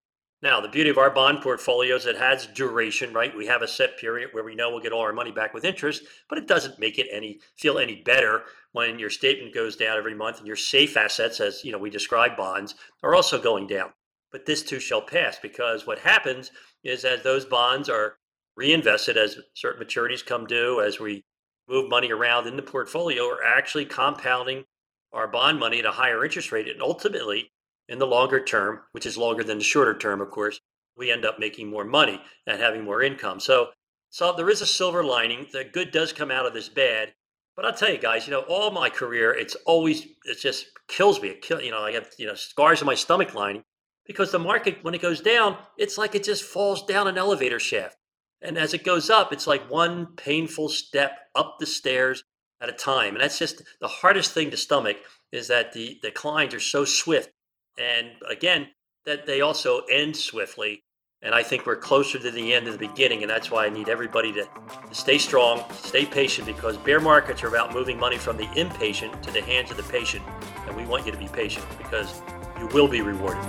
Now, 0.43 0.61
the 0.61 0.69
beauty 0.69 0.91
of 0.91 0.99
our 0.99 1.11
bond 1.11 1.41
portfolio 1.41 1.95
is 1.95 2.07
it 2.07 2.19
has 2.19 2.49
duration, 2.49 3.13
right? 3.13 3.37
We 3.37 3.47
have 3.47 3.63
a 3.63 3.69
set 3.69 3.97
period 3.97 4.31
where 4.33 4.43
we 4.43 4.57
know 4.57 4.71
we'll 4.71 4.81
get 4.81 4.93
all 4.93 5.03
our 5.03 5.13
money 5.13 5.31
back 5.31 5.55
with 5.55 5.65
interest, 5.65 6.03
but 6.29 6.39
it 6.39 6.49
doesn't 6.49 6.81
make 6.81 6.99
it 6.99 7.07
any 7.13 7.39
feel 7.57 7.79
any 7.79 8.03
better 8.03 8.43
when 8.73 8.99
your 8.99 9.11
statement 9.11 9.55
goes 9.55 9.77
down 9.77 9.97
every 9.97 10.17
month 10.17 10.39
and 10.39 10.49
your 10.49 10.57
safe 10.57 10.97
assets, 10.97 11.39
as 11.39 11.65
you 11.65 11.71
know, 11.71 11.79
we 11.79 11.91
describe 11.91 12.37
bonds, 12.37 12.75
are 13.05 13.15
also 13.15 13.41
going 13.41 13.69
down. 13.69 13.93
But 14.31 14.47
this 14.47 14.63
too 14.63 14.81
shall 14.81 15.03
pass 15.03 15.39
because 15.41 15.87
what 15.87 16.01
happens 16.01 16.51
is 16.85 17.05
as 17.05 17.23
those 17.23 17.45
bonds 17.45 17.89
are 17.89 18.19
reinvested, 18.57 19.17
as 19.17 19.39
certain 19.55 19.83
maturities 19.83 20.25
come 20.25 20.47
due, 20.47 20.81
as 20.81 21.01
we 21.01 21.25
move 21.69 21.89
money 21.89 22.11
around 22.11 22.47
in 22.47 22.57
the 22.57 22.63
portfolio, 22.63 23.25
we're 23.27 23.43
actually 23.43 23.85
compounding 23.85 24.65
our 25.13 25.29
bond 25.29 25.59
money 25.59 25.79
at 25.79 25.87
a 25.87 25.93
higher 25.93 26.25
interest 26.25 26.53
rate. 26.53 26.69
And 26.69 26.83
ultimately, 26.83 27.53
in 27.89 27.99
the 27.99 28.07
longer 28.07 28.43
term, 28.45 28.81
which 28.93 29.07
is 29.07 29.17
longer 29.17 29.45
than 29.45 29.59
the 29.59 29.65
shorter 29.65 29.97
term, 29.97 30.21
of 30.21 30.31
course, 30.31 30.61
we 30.97 31.11
end 31.11 31.25
up 31.25 31.39
making 31.39 31.69
more 31.69 31.85
money 31.85 32.21
and 32.47 32.61
having 32.61 32.85
more 32.85 33.03
income. 33.03 33.41
So, 33.41 33.69
so 34.11 34.33
there 34.33 34.51
is 34.51 34.61
a 34.61 34.67
silver 34.67 35.05
lining. 35.05 35.47
The 35.53 35.65
good 35.65 35.91
does 35.91 36.13
come 36.13 36.31
out 36.31 36.47
of 36.47 36.53
this 36.53 36.69
bad. 36.69 37.15
But 37.55 37.65
I'll 37.65 37.75
tell 37.75 37.91
you 37.91 37.99
guys, 37.99 38.27
you 38.27 38.33
know, 38.33 38.43
all 38.43 38.71
my 38.71 38.91
career, 38.91 39.33
it's 39.33 39.57
always, 39.67 40.07
it 40.25 40.39
just 40.41 40.67
kills 40.89 41.21
me. 41.21 41.29
It 41.29 41.43
kill, 41.43 41.61
you 41.61 41.71
know, 41.71 41.81
I 41.81 41.93
have, 41.93 42.11
you 42.19 42.27
know, 42.27 42.35
scars 42.35 42.81
in 42.81 42.87
my 42.87 42.95
stomach 42.95 43.35
lining 43.35 43.65
because 44.09 44.33
the 44.33 44.39
market, 44.39 44.79
when 44.83 44.95
it 44.95 45.03
goes 45.03 45.21
down, 45.21 45.57
it's 45.77 45.99
like 45.99 46.17
it 46.17 46.25
just 46.25 46.43
falls 46.43 46.85
down 46.85 47.07
an 47.07 47.19
elevator 47.19 47.61
shaft. 47.61 47.97
And 48.41 48.57
as 48.57 48.75
it 48.75 48.85
goes 48.85 49.11
up, 49.11 49.33
it's 49.33 49.47
like 49.47 49.71
one 49.71 50.07
painful 50.17 50.71
step 50.71 51.13
up 51.35 51.57
the 51.61 51.67
stairs 51.67 52.25
at 52.61 52.69
a 52.69 52.73
time. 52.73 53.15
And 53.15 53.23
that's 53.23 53.39
just 53.39 53.63
the 53.81 53.89
hardest 53.89 54.33
thing 54.33 54.51
to 54.51 54.57
stomach 54.57 54.97
is 55.31 55.49
that 55.49 55.73
the 55.73 55.99
declines 56.03 56.55
are 56.55 56.61
so 56.61 56.85
swift. 56.85 57.31
And 57.79 58.13
again, 58.29 58.69
that 59.05 59.27
they 59.27 59.43
also 59.43 59.81
end 59.91 60.17
swiftly. 60.17 60.83
And 61.21 61.35
I 61.35 61.43
think 61.43 61.67
we're 61.67 61.77
closer 61.77 62.19
to 62.19 62.31
the 62.31 62.55
end 62.55 62.69
of 62.69 62.79
the 62.79 62.87
beginning. 62.87 63.23
And 63.23 63.31
that's 63.31 63.51
why 63.51 63.67
I 63.67 63.69
need 63.69 63.89
everybody 63.89 64.33
to 64.35 64.49
stay 64.93 65.19
strong, 65.19 65.65
stay 65.83 66.07
patient, 66.07 66.47
because 66.47 66.77
bear 66.79 67.01
markets 67.01 67.43
are 67.43 67.49
about 67.49 67.75
moving 67.75 67.99
money 67.99 68.17
from 68.17 68.37
the 68.37 68.49
impatient 68.55 69.21
to 69.25 69.33
the 69.33 69.43
hands 69.43 69.71
of 69.71 69.77
the 69.77 69.83
patient. 69.85 70.25
And 70.67 70.77
we 70.77 70.85
want 70.85 71.05
you 71.05 71.13
to 71.13 71.19
be 71.19 71.29
patient 71.29 71.67
because 71.77 72.23
you 72.59 72.67
will 72.69 72.89
be 72.89 73.01
rewarded. 73.01 73.45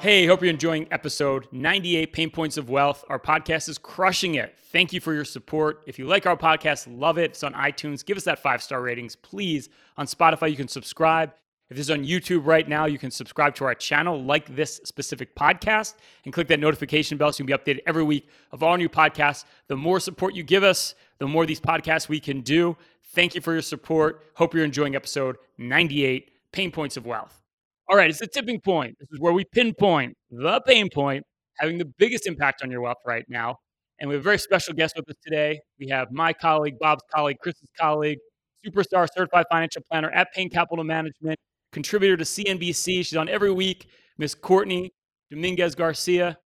Hey, 0.00 0.24
hope 0.26 0.40
you're 0.40 0.50
enjoying 0.50 0.86
episode 0.92 1.48
98 1.50 2.12
Pain 2.12 2.30
Points 2.30 2.56
of 2.56 2.70
Wealth. 2.70 3.04
Our 3.08 3.18
podcast 3.18 3.68
is 3.68 3.76
crushing 3.76 4.36
it. 4.36 4.56
Thank 4.70 4.92
you 4.92 5.00
for 5.00 5.12
your 5.12 5.24
support. 5.24 5.82
If 5.86 5.98
you 5.98 6.06
like 6.06 6.26
our 6.26 6.36
podcast, 6.36 6.86
love 6.88 7.18
it. 7.18 7.32
It's 7.32 7.42
on 7.42 7.54
iTunes. 7.54 8.04
Give 8.04 8.16
us 8.16 8.24
that 8.24 8.38
five 8.38 8.62
star 8.62 8.80
ratings, 8.80 9.16
please. 9.16 9.68
On 9.96 10.06
Spotify, 10.06 10.48
you 10.48 10.56
can 10.56 10.68
subscribe. 10.68 11.32
If 11.68 11.76
this 11.76 11.86
is 11.86 11.90
on 11.90 12.04
YouTube 12.04 12.46
right 12.46 12.68
now, 12.68 12.84
you 12.86 12.96
can 12.96 13.10
subscribe 13.10 13.56
to 13.56 13.64
our 13.64 13.74
channel, 13.74 14.22
like 14.22 14.54
this 14.54 14.80
specific 14.84 15.34
podcast, 15.34 15.94
and 16.24 16.32
click 16.32 16.46
that 16.48 16.60
notification 16.60 17.18
bell 17.18 17.32
so 17.32 17.42
you 17.42 17.48
can 17.48 17.56
be 17.56 17.74
updated 17.74 17.80
every 17.88 18.04
week 18.04 18.28
of 18.52 18.62
all 18.62 18.76
new 18.76 18.88
podcasts. 18.88 19.44
The 19.66 19.74
more 19.74 19.98
support 19.98 20.36
you 20.36 20.44
give 20.44 20.62
us, 20.62 20.94
the 21.18 21.26
more 21.26 21.46
these 21.46 21.60
podcasts 21.60 22.08
we 22.08 22.20
can 22.20 22.40
do. 22.40 22.76
Thank 23.14 23.34
you 23.34 23.40
for 23.40 23.52
your 23.52 23.62
support. 23.62 24.22
Hope 24.34 24.54
you're 24.54 24.64
enjoying 24.64 24.94
episode 24.94 25.36
98 25.58 26.30
Pain 26.52 26.70
Points 26.70 26.96
of 26.96 27.06
Wealth. 27.06 27.42
All 27.88 27.96
right, 27.96 28.10
it's 28.10 28.18
the 28.18 28.26
tipping 28.26 28.60
point. 28.60 28.96
This 28.98 29.08
is 29.12 29.20
where 29.20 29.32
we 29.32 29.44
pinpoint 29.44 30.16
the 30.30 30.60
pain 30.66 30.88
point 30.92 31.24
having 31.58 31.78
the 31.78 31.84
biggest 31.84 32.26
impact 32.26 32.62
on 32.62 32.70
your 32.70 32.80
wealth 32.80 32.98
right 33.06 33.24
now. 33.28 33.56
And 33.98 34.08
we 34.08 34.14
have 34.14 34.20
a 34.20 34.24
very 34.24 34.38
special 34.38 34.74
guest 34.74 34.94
with 34.96 35.08
us 35.08 35.16
today. 35.24 35.60
We 35.78 35.88
have 35.88 36.10
my 36.10 36.32
colleague, 36.32 36.78
Bob's 36.78 37.02
colleague, 37.14 37.38
Chris's 37.40 37.70
colleague, 37.80 38.18
superstar 38.66 39.08
certified 39.10 39.46
financial 39.50 39.82
planner 39.90 40.10
at 40.10 40.32
Payne 40.34 40.50
Capital 40.50 40.84
Management, 40.84 41.38
contributor 41.72 42.16
to 42.16 42.24
CNBC. 42.24 43.06
She's 43.06 43.16
on 43.16 43.28
every 43.28 43.52
week, 43.52 43.88
Miss 44.18 44.34
Courtney 44.34 44.92
Dominguez 45.30 45.74
Garcia. 45.74 46.38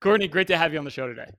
Courtney, 0.00 0.28
great 0.28 0.46
to 0.48 0.56
have 0.56 0.72
you 0.72 0.78
on 0.78 0.84
the 0.84 0.90
show 0.90 1.06
today. 1.06 1.30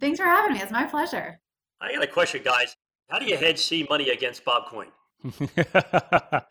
Thanks 0.00 0.18
for 0.18 0.26
having 0.26 0.54
me. 0.54 0.60
It's 0.60 0.72
my 0.72 0.84
pleasure. 0.84 1.40
I 1.84 1.92
got 1.92 2.02
a 2.02 2.06
question, 2.06 2.42
guys. 2.42 2.76
How 3.10 3.18
do 3.18 3.26
you 3.26 3.36
hedge 3.36 3.58
C 3.58 3.86
money 3.88 4.10
against 4.10 4.44
Bob 4.44 4.68
Coin? 4.68 4.88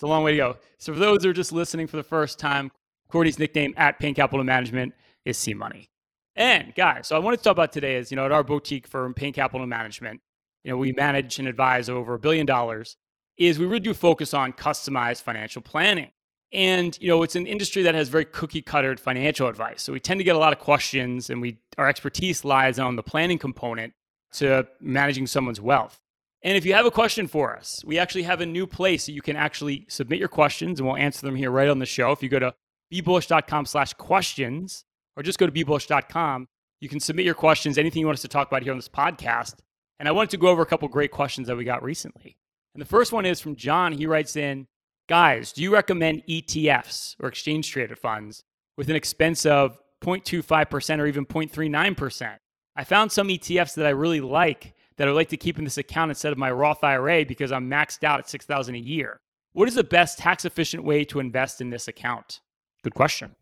It's 0.00 0.04
a 0.04 0.06
long 0.06 0.24
way 0.24 0.30
to 0.30 0.36
go. 0.38 0.56
So 0.78 0.94
for 0.94 0.98
those 0.98 1.22
who 1.22 1.28
are 1.28 1.34
just 1.34 1.52
listening 1.52 1.86
for 1.86 1.98
the 1.98 2.02
first 2.02 2.38
time, 2.38 2.72
Courtney's 3.10 3.38
nickname 3.38 3.74
at 3.76 3.98
Payne 3.98 4.14
Capital 4.14 4.42
Management 4.42 4.94
is 5.26 5.36
C 5.36 5.52
Money. 5.52 5.90
And 6.34 6.74
guys, 6.74 7.06
so 7.06 7.16
I 7.16 7.18
wanted 7.18 7.36
to 7.36 7.42
talk 7.42 7.52
about 7.52 7.70
today 7.70 7.96
is, 7.96 8.10
you 8.10 8.16
know, 8.16 8.24
at 8.24 8.32
our 8.32 8.42
boutique 8.42 8.86
firm, 8.86 9.12
Payne 9.12 9.34
Capital 9.34 9.66
Management, 9.66 10.22
you 10.64 10.70
know, 10.70 10.78
we 10.78 10.92
manage 10.92 11.38
and 11.38 11.46
advise 11.46 11.90
over 11.90 12.14
a 12.14 12.18
billion 12.18 12.46
dollars, 12.46 12.96
is 13.36 13.58
we 13.58 13.66
really 13.66 13.80
do 13.80 13.92
focus 13.92 14.32
on 14.32 14.54
customized 14.54 15.20
financial 15.20 15.60
planning. 15.60 16.12
And, 16.50 16.96
you 16.98 17.08
know, 17.08 17.22
it's 17.22 17.36
an 17.36 17.46
industry 17.46 17.82
that 17.82 17.94
has 17.94 18.08
very 18.08 18.24
cookie 18.24 18.62
cuttered 18.62 18.98
financial 18.98 19.48
advice. 19.48 19.82
So 19.82 19.92
we 19.92 20.00
tend 20.00 20.18
to 20.18 20.24
get 20.24 20.34
a 20.34 20.38
lot 20.38 20.54
of 20.54 20.60
questions 20.60 21.28
and 21.28 21.42
we 21.42 21.58
our 21.76 21.88
expertise 21.88 22.42
lies 22.42 22.78
on 22.78 22.96
the 22.96 23.02
planning 23.02 23.36
component 23.36 23.92
to 24.32 24.66
managing 24.80 25.26
someone's 25.26 25.60
wealth. 25.60 26.00
And 26.42 26.56
if 26.56 26.64
you 26.64 26.72
have 26.72 26.86
a 26.86 26.90
question 26.90 27.26
for 27.26 27.56
us, 27.56 27.82
we 27.84 27.98
actually 27.98 28.22
have 28.22 28.40
a 28.40 28.46
new 28.46 28.66
place 28.66 29.06
that 29.06 29.12
you 29.12 29.20
can 29.20 29.36
actually 29.36 29.84
submit 29.88 30.18
your 30.18 30.28
questions 30.28 30.80
and 30.80 30.86
we'll 30.86 30.96
answer 30.96 31.26
them 31.26 31.36
here 31.36 31.50
right 31.50 31.68
on 31.68 31.78
the 31.78 31.86
show. 31.86 32.12
If 32.12 32.22
you 32.22 32.28
go 32.28 32.38
to 32.38 32.54
bebullish.com 32.92 33.66
slash 33.66 33.92
questions 33.94 34.84
or 35.16 35.22
just 35.22 35.38
go 35.38 35.46
to 35.46 35.52
bebullish.com, 35.52 36.48
you 36.80 36.88
can 36.88 37.00
submit 37.00 37.26
your 37.26 37.34
questions, 37.34 37.76
anything 37.76 38.00
you 38.00 38.06
want 38.06 38.16
us 38.16 38.22
to 38.22 38.28
talk 38.28 38.48
about 38.48 38.62
here 38.62 38.72
on 38.72 38.78
this 38.78 38.88
podcast. 38.88 39.56
And 39.98 40.08
I 40.08 40.12
wanted 40.12 40.30
to 40.30 40.38
go 40.38 40.48
over 40.48 40.62
a 40.62 40.66
couple 40.66 40.88
great 40.88 41.10
questions 41.10 41.46
that 41.48 41.56
we 41.56 41.64
got 41.64 41.82
recently. 41.82 42.38
And 42.74 42.80
the 42.80 42.86
first 42.86 43.12
one 43.12 43.26
is 43.26 43.40
from 43.40 43.54
John. 43.54 43.92
He 43.92 44.06
writes 44.06 44.34
in, 44.34 44.66
guys, 45.08 45.52
do 45.52 45.62
you 45.62 45.72
recommend 45.72 46.22
ETFs 46.26 47.16
or 47.20 47.28
exchange 47.28 47.70
traded 47.70 47.98
funds 47.98 48.44
with 48.78 48.88
an 48.88 48.96
expense 48.96 49.44
of 49.44 49.78
0.25% 50.02 50.98
or 50.98 51.06
even 51.06 51.26
0.39%? 51.26 52.38
I 52.80 52.84
found 52.84 53.12
some 53.12 53.28
ETFs 53.28 53.74
that 53.74 53.84
I 53.84 53.90
really 53.90 54.22
like 54.22 54.72
that 54.96 55.06
I 55.06 55.10
would 55.10 55.16
like 55.18 55.28
to 55.28 55.36
keep 55.36 55.58
in 55.58 55.64
this 55.64 55.76
account 55.76 56.10
instead 56.10 56.32
of 56.32 56.38
my 56.38 56.50
Roth 56.50 56.82
IRA 56.82 57.26
because 57.26 57.52
I'm 57.52 57.68
maxed 57.68 58.04
out 58.04 58.20
at 58.20 58.30
6000 58.30 58.74
a 58.74 58.78
year. 58.78 59.20
What 59.52 59.68
is 59.68 59.74
the 59.74 59.84
best 59.84 60.16
tax 60.16 60.46
efficient 60.46 60.82
way 60.82 61.04
to 61.04 61.20
invest 61.20 61.60
in 61.60 61.68
this 61.68 61.88
account? 61.88 62.40
Good 62.82 62.94
question. 62.94 63.36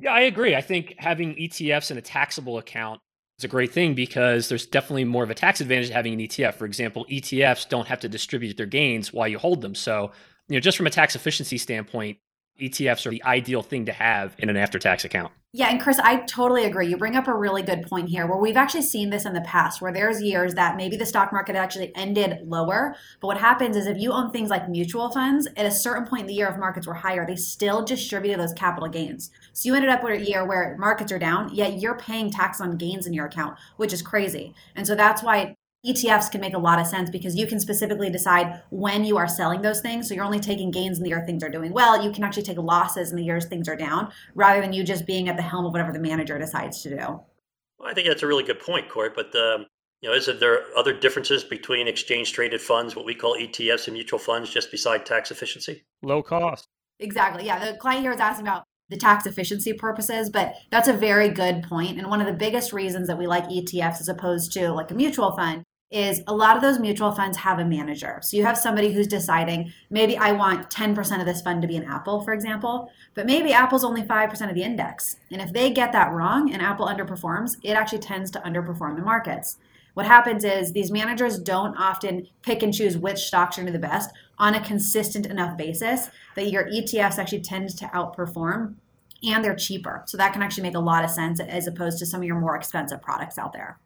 Yeah, 0.00 0.10
I 0.10 0.22
agree. 0.22 0.56
I 0.56 0.60
think 0.60 0.96
having 0.98 1.36
ETFs 1.36 1.92
in 1.92 1.98
a 1.98 2.02
taxable 2.02 2.58
account 2.58 3.00
is 3.38 3.44
a 3.44 3.48
great 3.48 3.70
thing 3.70 3.94
because 3.94 4.48
there's 4.48 4.66
definitely 4.66 5.04
more 5.04 5.22
of 5.22 5.30
a 5.30 5.36
tax 5.36 5.60
advantage 5.60 5.90
having 5.90 6.14
an 6.14 6.18
ETF. 6.18 6.54
For 6.54 6.64
example, 6.64 7.06
ETFs 7.08 7.68
don't 7.68 7.86
have 7.86 8.00
to 8.00 8.08
distribute 8.08 8.56
their 8.56 8.66
gains 8.66 9.12
while 9.12 9.28
you 9.28 9.38
hold 9.38 9.60
them. 9.60 9.76
So, 9.76 10.10
you 10.48 10.56
know, 10.56 10.60
just 10.60 10.76
from 10.76 10.88
a 10.88 10.90
tax 10.90 11.14
efficiency 11.14 11.58
standpoint, 11.58 12.18
ETFs 12.60 13.06
are 13.06 13.10
the 13.10 13.22
ideal 13.24 13.62
thing 13.62 13.86
to 13.86 13.92
have 13.92 14.34
in 14.38 14.48
an 14.48 14.56
after 14.56 14.78
tax 14.78 15.04
account. 15.04 15.32
Yeah, 15.56 15.68
and 15.70 15.80
Chris, 15.80 16.00
I 16.00 16.16
totally 16.22 16.64
agree. 16.64 16.88
You 16.88 16.96
bring 16.96 17.14
up 17.14 17.28
a 17.28 17.34
really 17.34 17.62
good 17.62 17.82
point 17.82 18.08
here 18.08 18.26
where 18.26 18.38
we've 18.38 18.56
actually 18.56 18.82
seen 18.82 19.10
this 19.10 19.24
in 19.24 19.34
the 19.34 19.40
past 19.42 19.80
where 19.80 19.92
there's 19.92 20.20
years 20.20 20.54
that 20.54 20.76
maybe 20.76 20.96
the 20.96 21.06
stock 21.06 21.32
market 21.32 21.54
actually 21.54 21.94
ended 21.94 22.40
lower. 22.44 22.96
But 23.20 23.28
what 23.28 23.38
happens 23.38 23.76
is 23.76 23.86
if 23.86 23.96
you 23.96 24.10
own 24.10 24.32
things 24.32 24.50
like 24.50 24.68
mutual 24.68 25.10
funds, 25.12 25.46
at 25.56 25.64
a 25.64 25.70
certain 25.70 26.06
point 26.06 26.22
in 26.22 26.26
the 26.26 26.34
year, 26.34 26.48
if 26.48 26.58
markets 26.58 26.88
were 26.88 26.94
higher, 26.94 27.24
they 27.24 27.36
still 27.36 27.84
distributed 27.84 28.40
those 28.40 28.52
capital 28.52 28.88
gains. 28.88 29.30
So 29.52 29.68
you 29.68 29.76
ended 29.76 29.90
up 29.90 30.02
with 30.02 30.20
a 30.20 30.24
year 30.28 30.44
where 30.44 30.76
markets 30.76 31.12
are 31.12 31.20
down, 31.20 31.54
yet 31.54 31.78
you're 31.78 31.98
paying 31.98 32.32
tax 32.32 32.60
on 32.60 32.76
gains 32.76 33.06
in 33.06 33.12
your 33.12 33.26
account, 33.26 33.56
which 33.76 33.92
is 33.92 34.02
crazy. 34.02 34.54
And 34.74 34.84
so 34.84 34.96
that's 34.96 35.22
why 35.22 35.54
ETFs 35.84 36.30
can 36.30 36.40
make 36.40 36.54
a 36.54 36.58
lot 36.58 36.78
of 36.78 36.86
sense 36.86 37.10
because 37.10 37.36
you 37.36 37.46
can 37.46 37.60
specifically 37.60 38.08
decide 38.08 38.62
when 38.70 39.04
you 39.04 39.18
are 39.18 39.28
selling 39.28 39.60
those 39.60 39.80
things. 39.80 40.08
So 40.08 40.14
you're 40.14 40.24
only 40.24 40.40
taking 40.40 40.70
gains 40.70 40.98
in 40.98 41.04
the 41.04 41.10
year 41.10 41.22
things 41.26 41.42
are 41.42 41.50
doing 41.50 41.72
well. 41.72 42.02
You 42.02 42.10
can 42.10 42.24
actually 42.24 42.44
take 42.44 42.58
losses 42.58 43.10
in 43.10 43.16
the 43.16 43.24
years 43.24 43.44
things 43.44 43.68
are 43.68 43.76
down 43.76 44.10
rather 44.34 44.60
than 44.60 44.72
you 44.72 44.82
just 44.82 45.06
being 45.06 45.28
at 45.28 45.36
the 45.36 45.42
helm 45.42 45.66
of 45.66 45.72
whatever 45.72 45.92
the 45.92 45.98
manager 45.98 46.38
decides 46.38 46.82
to 46.82 46.90
do. 46.90 46.96
Well, 46.96 47.90
I 47.90 47.92
think 47.92 48.08
that's 48.08 48.22
a 48.22 48.26
really 48.26 48.44
good 48.44 48.60
point, 48.60 48.88
Court. 48.88 49.14
But 49.14 49.34
um, 49.36 49.66
you 50.00 50.08
know, 50.08 50.14
is 50.14 50.26
there 50.26 50.64
other 50.76 50.98
differences 50.98 51.44
between 51.44 51.86
exchange 51.86 52.32
traded 52.32 52.62
funds, 52.62 52.96
what 52.96 53.04
we 53.04 53.14
call 53.14 53.36
ETFs, 53.36 53.86
and 53.86 53.94
mutual 53.94 54.18
funds, 54.18 54.50
just 54.50 54.70
beside 54.70 55.04
tax 55.04 55.30
efficiency? 55.30 55.82
Low 56.02 56.22
cost. 56.22 56.66
Exactly. 57.00 57.44
Yeah. 57.44 57.72
The 57.72 57.76
client 57.76 58.02
here 58.02 58.10
was 58.10 58.20
asking 58.20 58.46
about 58.46 58.64
the 58.88 58.96
tax 58.96 59.26
efficiency 59.26 59.72
purposes, 59.72 60.30
but 60.30 60.54
that's 60.70 60.88
a 60.88 60.92
very 60.92 61.28
good 61.28 61.62
point. 61.62 61.98
And 61.98 62.08
one 62.08 62.20
of 62.20 62.26
the 62.26 62.32
biggest 62.32 62.72
reasons 62.72 63.08
that 63.08 63.18
we 63.18 63.26
like 63.26 63.44
ETFs 63.44 64.00
as 64.00 64.08
opposed 64.08 64.52
to 64.52 64.72
like 64.72 64.90
a 64.90 64.94
mutual 64.94 65.32
fund 65.32 65.64
is 65.90 66.22
a 66.26 66.34
lot 66.34 66.56
of 66.56 66.62
those 66.62 66.78
mutual 66.78 67.12
funds 67.12 67.36
have 67.38 67.58
a 67.58 67.64
manager. 67.64 68.18
So 68.22 68.36
you 68.36 68.44
have 68.44 68.58
somebody 68.58 68.92
who's 68.92 69.06
deciding, 69.06 69.72
maybe 69.90 70.18
I 70.18 70.32
want 70.32 70.70
10% 70.70 71.20
of 71.20 71.26
this 71.26 71.42
fund 71.42 71.62
to 71.62 71.68
be 71.68 71.76
an 71.76 71.84
Apple, 71.84 72.20
for 72.22 72.32
example, 72.32 72.90
but 73.14 73.26
maybe 73.26 73.52
Apple's 73.52 73.84
only 73.84 74.02
5% 74.02 74.48
of 74.48 74.54
the 74.54 74.62
index. 74.62 75.16
And 75.30 75.40
if 75.40 75.52
they 75.52 75.70
get 75.70 75.92
that 75.92 76.12
wrong 76.12 76.52
and 76.52 76.60
Apple 76.60 76.86
underperforms, 76.86 77.58
it 77.62 77.72
actually 77.72 78.00
tends 78.00 78.30
to 78.32 78.40
underperform 78.40 78.96
the 78.96 79.02
markets. 79.02 79.58
What 79.94 80.06
happens 80.06 80.42
is 80.42 80.72
these 80.72 80.90
managers 80.90 81.38
don't 81.38 81.76
often 81.76 82.26
pick 82.42 82.64
and 82.64 82.74
choose 82.74 82.98
which 82.98 83.18
stocks 83.18 83.56
are 83.56 83.62
going 83.62 83.72
to 83.72 83.78
the 83.78 83.86
best 83.86 84.10
on 84.38 84.54
a 84.54 84.64
consistent 84.64 85.26
enough 85.26 85.56
basis 85.56 86.10
that 86.34 86.50
your 86.50 86.64
ETFs 86.64 87.18
actually 87.18 87.42
tend 87.42 87.70
to 87.78 87.86
outperform 87.86 88.74
and 89.22 89.44
they're 89.44 89.54
cheaper. 89.54 90.02
So 90.06 90.16
that 90.16 90.32
can 90.32 90.42
actually 90.42 90.64
make 90.64 90.74
a 90.74 90.80
lot 90.80 91.04
of 91.04 91.10
sense 91.10 91.38
as 91.38 91.68
opposed 91.68 92.00
to 92.00 92.06
some 92.06 92.20
of 92.20 92.26
your 92.26 92.38
more 92.38 92.56
expensive 92.56 93.00
products 93.00 93.38
out 93.38 93.52
there. 93.52 93.78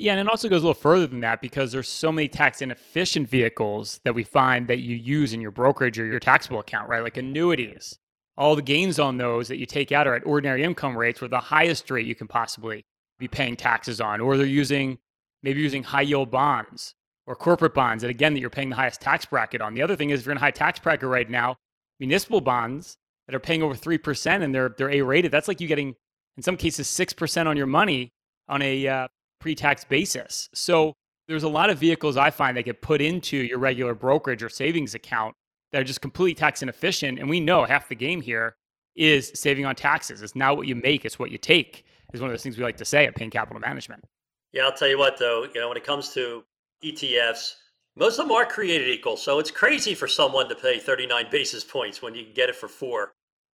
Yeah, 0.00 0.12
and 0.12 0.20
it 0.20 0.28
also 0.30 0.48
goes 0.48 0.62
a 0.62 0.66
little 0.66 0.80
further 0.80 1.08
than 1.08 1.20
that 1.20 1.40
because 1.40 1.72
there's 1.72 1.88
so 1.88 2.12
many 2.12 2.28
tax 2.28 2.62
inefficient 2.62 3.28
vehicles 3.28 4.00
that 4.04 4.14
we 4.14 4.22
find 4.22 4.68
that 4.68 4.78
you 4.78 4.94
use 4.94 5.32
in 5.32 5.40
your 5.40 5.50
brokerage 5.50 5.98
or 5.98 6.06
your 6.06 6.20
taxable 6.20 6.60
account, 6.60 6.88
right? 6.88 7.02
Like 7.02 7.16
annuities. 7.16 7.98
All 8.36 8.54
the 8.54 8.62
gains 8.62 9.00
on 9.00 9.16
those 9.16 9.48
that 9.48 9.56
you 9.58 9.66
take 9.66 9.90
out 9.90 10.06
are 10.06 10.14
at 10.14 10.24
ordinary 10.24 10.62
income 10.62 10.96
rates, 10.96 11.20
where 11.20 11.28
the 11.28 11.40
highest 11.40 11.90
rate 11.90 12.06
you 12.06 12.14
can 12.14 12.28
possibly 12.28 12.84
be 13.18 13.26
paying 13.26 13.56
taxes 13.56 14.00
on, 14.00 14.20
or 14.20 14.36
they're 14.36 14.46
using 14.46 14.98
maybe 15.42 15.60
using 15.60 15.82
high 15.82 16.02
yield 16.02 16.30
bonds 16.30 16.94
or 17.26 17.34
corporate 17.34 17.74
bonds, 17.74 18.02
that 18.02 18.08
again 18.08 18.34
that 18.34 18.40
you're 18.40 18.50
paying 18.50 18.70
the 18.70 18.76
highest 18.76 19.00
tax 19.00 19.26
bracket 19.26 19.60
on. 19.60 19.74
The 19.74 19.82
other 19.82 19.96
thing 19.96 20.10
is 20.10 20.20
if 20.20 20.26
you're 20.26 20.32
in 20.32 20.38
a 20.38 20.40
high 20.40 20.52
tax 20.52 20.78
bracket 20.78 21.08
right 21.08 21.28
now, 21.28 21.56
municipal 21.98 22.40
bonds 22.40 22.96
that 23.26 23.34
are 23.34 23.40
paying 23.40 23.64
over 23.64 23.74
three 23.74 23.98
percent 23.98 24.44
and 24.44 24.54
they're 24.54 24.72
they're 24.78 24.92
A 24.92 25.02
rated, 25.02 25.32
that's 25.32 25.48
like 25.48 25.60
you 25.60 25.66
getting 25.66 25.96
in 26.36 26.44
some 26.44 26.56
cases 26.56 26.86
six 26.86 27.12
percent 27.12 27.48
on 27.48 27.56
your 27.56 27.66
money 27.66 28.12
on 28.48 28.62
a 28.62 28.86
uh, 28.86 29.08
pre-tax 29.40 29.84
basis. 29.84 30.48
So 30.54 30.94
there's 31.28 31.42
a 31.42 31.48
lot 31.48 31.70
of 31.70 31.78
vehicles 31.78 32.16
I 32.16 32.30
find 32.30 32.56
that 32.56 32.64
get 32.64 32.82
put 32.82 33.00
into 33.00 33.36
your 33.36 33.58
regular 33.58 33.94
brokerage 33.94 34.42
or 34.42 34.48
savings 34.48 34.94
account 34.94 35.34
that 35.72 35.80
are 35.80 35.84
just 35.84 36.00
completely 36.00 36.34
tax 36.34 36.62
inefficient. 36.62 37.18
And 37.18 37.28
we 37.28 37.40
know 37.40 37.64
half 37.64 37.88
the 37.88 37.94
game 37.94 38.20
here 38.20 38.56
is 38.96 39.30
saving 39.34 39.66
on 39.66 39.76
taxes. 39.76 40.22
It's 40.22 40.34
not 40.34 40.56
what 40.56 40.66
you 40.66 40.74
make, 40.74 41.04
it's 41.04 41.18
what 41.18 41.30
you 41.30 41.38
take, 41.38 41.84
is 42.12 42.20
one 42.20 42.30
of 42.30 42.32
those 42.32 42.42
things 42.42 42.56
we 42.56 42.64
like 42.64 42.78
to 42.78 42.84
say 42.84 43.06
at 43.06 43.14
Payne 43.14 43.30
Capital 43.30 43.60
Management. 43.60 44.04
Yeah, 44.52 44.64
I'll 44.64 44.72
tell 44.72 44.88
you 44.88 44.98
what 44.98 45.18
though, 45.18 45.46
you 45.54 45.60
know, 45.60 45.68
when 45.68 45.76
it 45.76 45.84
comes 45.84 46.12
to 46.14 46.42
ETFs, 46.82 47.54
most 47.96 48.18
of 48.18 48.26
them 48.26 48.36
are 48.36 48.46
created 48.46 48.88
equal. 48.88 49.16
So 49.16 49.38
it's 49.38 49.50
crazy 49.50 49.94
for 49.94 50.08
someone 50.08 50.48
to 50.48 50.54
pay 50.54 50.78
39 50.78 51.26
basis 51.30 51.64
points 51.64 52.00
when 52.00 52.14
you 52.14 52.24
can 52.24 52.32
get 52.32 52.48
it 52.48 52.56
for 52.56 52.68
four. 52.68 53.12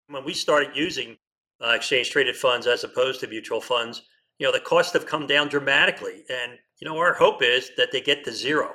When 0.09 0.25
we 0.25 0.35
started 0.35 0.77
using 0.77 1.17
uh, 1.65 1.71
exchange 1.71 2.11
traded 2.11 2.37
funds 2.37 2.67
as 2.67 2.85
opposed 2.85 3.21
to 3.21 3.27
mutual 3.27 3.61
funds, 3.61 4.03
you 4.39 4.47
know, 4.47 4.53
the 4.53 4.61
costs 4.61 4.93
have 4.93 5.07
come 5.07 5.27
down 5.27 5.49
dramatically. 5.49 6.25
And, 6.29 6.59
you 6.81 6.89
know, 6.89 6.99
our 6.99 7.15
hope 7.15 7.43
is 7.43 7.71
that 7.77 7.93
they 7.93 8.01
get 8.01 8.25
to 8.25 8.33
zero. 8.33 8.73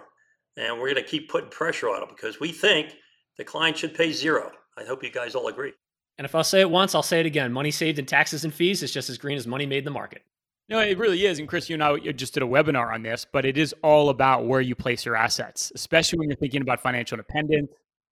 And 0.57 0.79
we're 0.79 0.93
going 0.93 1.03
to 1.03 1.09
keep 1.09 1.29
putting 1.29 1.49
pressure 1.49 1.89
on 1.89 1.99
them 2.01 2.09
because 2.09 2.39
we 2.39 2.51
think 2.51 2.95
the 3.37 3.43
client 3.43 3.77
should 3.77 3.93
pay 3.93 4.11
zero. 4.11 4.51
I 4.77 4.83
hope 4.83 5.03
you 5.03 5.11
guys 5.11 5.35
all 5.35 5.47
agree. 5.47 5.73
And 6.17 6.25
if 6.25 6.35
I'll 6.35 6.43
say 6.43 6.59
it 6.61 6.69
once, 6.69 6.95
I'll 6.95 7.03
say 7.03 7.21
it 7.21 7.25
again. 7.25 7.53
Money 7.53 7.71
saved 7.71 7.97
in 7.97 8.05
taxes 8.05 8.43
and 8.43 8.53
fees 8.53 8.83
is 8.83 8.91
just 8.91 9.09
as 9.09 9.17
green 9.17 9.37
as 9.37 9.47
money 9.47 9.65
made 9.65 9.79
in 9.79 9.85
the 9.85 9.91
market. 9.91 10.21
No, 10.67 10.79
it 10.79 10.97
really 10.97 11.25
is. 11.25 11.39
And 11.39 11.47
Chris, 11.47 11.69
you 11.69 11.75
and 11.75 11.83
I 11.83 11.97
just 12.11 12.33
did 12.33 12.43
a 12.43 12.45
webinar 12.45 12.93
on 12.93 13.01
this, 13.01 13.25
but 13.31 13.45
it 13.45 13.57
is 13.57 13.73
all 13.81 14.09
about 14.09 14.45
where 14.45 14.61
you 14.61 14.75
place 14.75 15.05
your 15.05 15.15
assets, 15.15 15.71
especially 15.73 16.19
when 16.19 16.29
you're 16.29 16.37
thinking 16.37 16.61
about 16.61 16.79
financial 16.81 17.15
independence, 17.15 17.71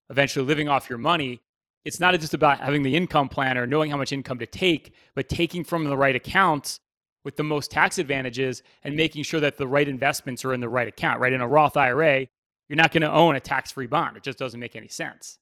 eventually 0.09 0.45
living 0.45 0.67
off 0.67 0.89
your 0.89 0.97
money. 0.97 1.41
it's 1.85 1.99
not 1.99 2.19
just 2.19 2.33
about 2.33 2.59
having 2.59 2.81
the 2.81 2.95
income 2.95 3.29
plan 3.29 3.57
or 3.57 3.67
knowing 3.67 3.91
how 3.91 3.97
much 3.97 4.11
income 4.11 4.39
to 4.39 4.45
take, 4.45 4.93
but 5.15 5.29
taking 5.29 5.63
from 5.63 5.83
the 5.83 5.95
right 5.95 6.15
accounts 6.15 6.79
with 7.27 7.35
the 7.35 7.43
most 7.43 7.69
tax 7.69 7.97
advantages 7.97 8.63
and 8.85 8.95
making 8.95 9.21
sure 9.21 9.41
that 9.41 9.57
the 9.57 9.67
right 9.67 9.89
investments 9.89 10.45
are 10.45 10.53
in 10.53 10.61
the 10.61 10.69
right 10.69 10.87
account, 10.87 11.19
right? 11.19 11.33
In 11.33 11.41
a 11.41 11.47
Roth 11.47 11.75
IRA, 11.75 12.25
you're 12.69 12.77
not 12.77 12.93
going 12.93 13.01
to 13.01 13.11
own 13.11 13.35
a 13.35 13.41
tax 13.41 13.69
free 13.73 13.85
bond. 13.85 14.15
It 14.15 14.23
just 14.23 14.39
doesn't 14.39 14.61
make 14.61 14.77
any 14.77 14.87
sense. 14.87 15.37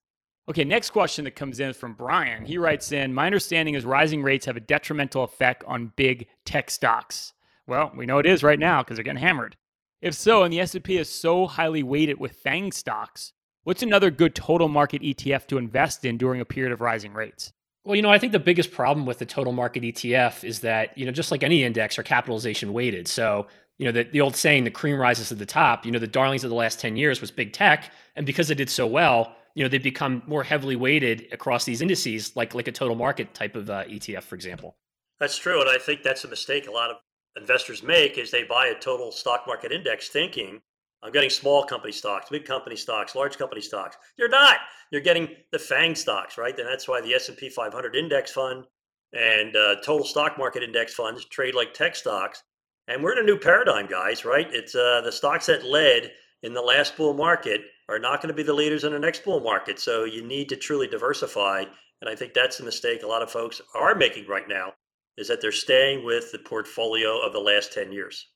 Okay, 0.50 0.64
next 0.64 0.90
question 0.90 1.26
that 1.26 1.36
comes 1.36 1.60
in 1.60 1.74
from 1.74 1.94
Brian. 1.94 2.44
He 2.44 2.58
writes 2.58 2.92
in 2.92 3.14
My 3.14 3.28
understanding 3.28 3.76
is 3.76 3.86
rising 3.86 4.24
rates 4.24 4.48
have 4.48 4.58
a 4.58 4.62
detrimental 4.62 5.24
effect 5.24 5.64
on 5.68 5.94
big 5.96 6.26
tech 6.44 6.72
stocks. 6.72 7.34
Well, 7.68 7.92
we 7.96 8.08
know 8.08 8.18
it 8.18 8.26
is 8.26 8.42
right 8.42 8.58
now 8.58 8.82
because 8.82 8.98
they're 8.98 9.04
getting 9.04 9.22
hammered. 9.22 9.56
If 10.02 10.16
so, 10.16 10.42
and 10.42 10.52
the 10.52 10.62
S&P 10.62 10.98
is 10.98 11.08
so 11.08 11.46
highly 11.46 11.84
weighted 11.84 12.20
with 12.20 12.32
FANG 12.32 12.72
stocks, 12.72 13.32
what's 13.64 13.84
another 13.84 14.10
good 14.10 14.34
total 14.34 14.70
market 14.70 15.04
ETF 15.04 15.46
to 15.50 15.60
invest 15.60 16.04
in 16.04 16.18
during 16.18 16.42
a 16.42 16.46
period 16.46 16.74
of 16.74 16.82
rising 16.82 17.14
rates? 17.14 17.54
Well, 17.86 17.96
you 17.96 18.02
know, 18.02 18.12
I 18.12 18.18
think 18.18 18.32
the 18.32 18.40
biggest 18.40 18.72
problem 18.72 19.06
with 19.06 19.20
the 19.20 19.26
total 19.26 19.54
market 19.54 19.84
ETF 19.84 20.44
is 20.44 20.62
that, 20.62 20.98
you 20.98 21.06
know, 21.06 21.12
just 21.12 21.32
like 21.32 21.44
any 21.44 21.64
index 21.64 22.00
are 22.00 22.04
capitalization 22.04 22.74
weighted. 22.74 23.08
So, 23.08 23.46
you 23.78 23.86
know, 23.86 23.92
the, 23.92 24.04
the 24.04 24.22
old 24.22 24.36
saying, 24.36 24.64
the 24.64 24.72
cream 24.72 24.98
rises 24.98 25.30
to 25.30 25.36
the 25.36 25.46
top, 25.46 25.86
you 25.86 25.92
know, 25.92 26.00
the 26.00 26.08
darlings 26.08 26.44
of 26.44 26.50
the 26.50 26.56
last 26.56 26.80
10 26.80 26.98
years 26.98 27.22
was 27.22 27.30
big 27.30 27.54
tech. 27.54 27.92
And 28.16 28.26
because 28.26 28.50
it 28.50 28.56
did 28.56 28.72
so 28.72 28.88
well, 28.88 29.36
you 29.54 29.64
know, 29.64 29.70
they've 29.70 29.84
become 29.84 30.24
more 30.26 30.44
heavily 30.44 30.76
weighted 30.76 31.28
across 31.32 31.64
these 31.64 31.82
indices, 31.82 32.36
like 32.36 32.56
like 32.56 32.68
a 32.68 32.72
total 32.72 32.96
market 32.96 33.34
type 33.34 33.56
of 33.56 33.70
uh, 33.70 33.86
ETF, 33.86 34.24
for 34.24 34.36
example. 34.36 34.76
That's 35.20 35.38
true. 35.38 35.62
And 35.62 35.70
I 35.70 35.78
think 35.78 36.04
that's 36.04 36.26
a 36.26 36.28
mistake 36.28 36.68
a 36.68 36.72
lot 36.72 36.90
of 36.90 36.98
investors 37.38 37.84
make 37.84 38.18
is 38.18 38.32
they 38.32 38.44
buy 38.44 38.68
a 38.68 38.80
total 38.80 39.12
stock 39.12 39.44
market 39.48 39.72
index 39.72 40.10
thinking 40.10 40.62
I'm 41.06 41.12
getting 41.12 41.30
small 41.30 41.64
company 41.64 41.94
stocks, 41.94 42.30
big 42.32 42.46
company 42.46 42.76
stocks, 42.76 43.14
large 43.14 43.38
company 43.38 43.62
stocks. 43.62 43.96
You're 44.18 44.28
not. 44.28 44.58
You're 44.92 45.02
getting 45.02 45.30
the 45.52 45.60
FANG 45.60 45.94
stocks, 45.94 46.36
right? 46.36 46.58
And 46.58 46.68
that's 46.68 46.88
why 46.88 47.00
the 47.00 47.14
S&P 47.14 47.50
500 47.50 47.96
index 47.96 48.32
fund 48.32 48.66
and 49.14 49.56
uh, 49.56 49.76
total 49.86 50.04
stock 50.04 50.38
market 50.40 50.64
index 50.64 50.96
funds 50.96 51.24
trade 51.26 51.54
like 51.54 51.76
tech 51.76 51.96
stocks. 51.96 52.42
And 52.88 53.04
we're 53.04 53.14
in 53.14 53.24
a 53.24 53.28
new 53.28 53.38
paradigm, 53.38 53.86
guys, 53.86 54.26
right? 54.26 54.48
It's 54.52 54.74
uh, 54.74 55.02
the 55.06 55.12
stocks 55.12 55.46
that 55.46 55.64
led 55.64 56.12
in 56.42 56.56
the 56.56 56.62
last 56.62 56.98
bull 56.98 57.14
market 57.14 57.62
are 57.88 58.00
not 58.00 58.20
going 58.20 58.30
to 58.30 58.36
be 58.36 58.44
the 58.44 58.54
leaders 58.54 58.84
in 58.84 58.92
the 58.92 59.00
next 59.00 59.24
bull 59.24 59.42
market. 59.42 59.80
So 59.80 60.06
you 60.06 60.26
need 60.26 60.50
to 60.50 60.56
truly 60.56 60.88
diversify. 60.88 61.66
And 62.02 62.10
I 62.10 62.16
think 62.16 62.34
that's 62.34 62.58
the 62.58 62.64
mistake 62.64 63.04
a 63.04 63.08
lot 63.08 63.22
of 63.22 63.30
folks 63.30 63.62
are 63.76 63.94
making 63.94 64.28
right 64.28 64.48
now 64.50 64.74
is 65.18 65.28
that 65.28 65.40
they're 65.40 65.52
staying 65.52 66.04
with 66.04 66.32
the 66.32 66.40
portfolio 66.40 67.20
of 67.20 67.32
the 67.32 67.40
last 67.40 67.74
10 67.74 67.92
years. 67.92 68.28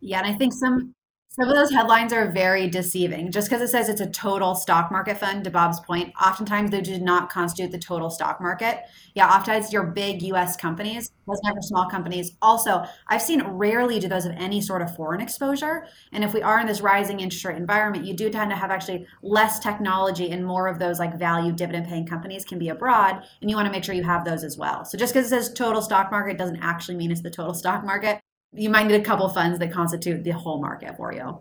Yeah, 0.00 0.18
and 0.18 0.26
I 0.26 0.32
think 0.32 0.52
some 0.52 0.94
some 1.34 1.48
of 1.48 1.54
those 1.54 1.70
headlines 1.70 2.12
are 2.12 2.30
very 2.30 2.68
deceiving. 2.68 3.32
Just 3.32 3.48
because 3.48 3.62
it 3.62 3.72
says 3.72 3.88
it's 3.88 4.02
a 4.02 4.10
total 4.10 4.54
stock 4.54 4.92
market 4.92 5.16
fund, 5.16 5.44
to 5.44 5.50
Bob's 5.50 5.80
point, 5.80 6.12
oftentimes 6.22 6.70
they 6.70 6.82
do 6.82 6.98
not 6.98 7.30
constitute 7.30 7.72
the 7.72 7.78
total 7.78 8.10
stock 8.10 8.38
market. 8.38 8.82
Yeah, 9.14 9.28
oftentimes 9.28 9.72
your 9.72 9.84
big 9.84 10.20
US 10.24 10.56
companies, 10.56 11.10
doesn't 11.26 11.62
small 11.62 11.88
companies. 11.88 12.32
Also, 12.42 12.84
I've 13.08 13.22
seen 13.22 13.42
rarely 13.44 13.98
do 13.98 14.08
those 14.08 14.24
have 14.24 14.34
any 14.36 14.60
sort 14.60 14.82
of 14.82 14.94
foreign 14.94 15.22
exposure. 15.22 15.86
And 16.12 16.22
if 16.22 16.34
we 16.34 16.42
are 16.42 16.60
in 16.60 16.66
this 16.66 16.82
rising 16.82 17.20
interest 17.20 17.46
rate 17.46 17.56
environment, 17.56 18.04
you 18.04 18.12
do 18.12 18.28
tend 18.28 18.50
to 18.50 18.56
have 18.56 18.70
actually 18.70 19.06
less 19.22 19.58
technology 19.58 20.32
and 20.32 20.44
more 20.44 20.68
of 20.68 20.78
those 20.78 20.98
like 20.98 21.18
value 21.18 21.52
dividend 21.52 21.86
paying 21.86 22.06
companies 22.06 22.44
can 22.44 22.58
be 22.58 22.68
abroad. 22.68 23.24
And 23.40 23.48
you 23.48 23.56
want 23.56 23.64
to 23.64 23.72
make 23.72 23.84
sure 23.84 23.94
you 23.94 24.04
have 24.04 24.26
those 24.26 24.44
as 24.44 24.58
well. 24.58 24.84
So 24.84 24.98
just 24.98 25.14
because 25.14 25.28
it 25.28 25.30
says 25.30 25.54
total 25.54 25.80
stock 25.80 26.10
market 26.10 26.36
doesn't 26.36 26.60
actually 26.60 26.98
mean 26.98 27.10
it's 27.10 27.22
the 27.22 27.30
total 27.30 27.54
stock 27.54 27.86
market 27.86 28.20
you 28.52 28.70
might 28.70 28.86
need 28.86 29.00
a 29.00 29.04
couple 29.04 29.28
funds 29.28 29.58
that 29.58 29.72
constitute 29.72 30.24
the 30.24 30.30
whole 30.30 30.60
market 30.60 30.96
for 30.96 31.12
you. 31.12 31.40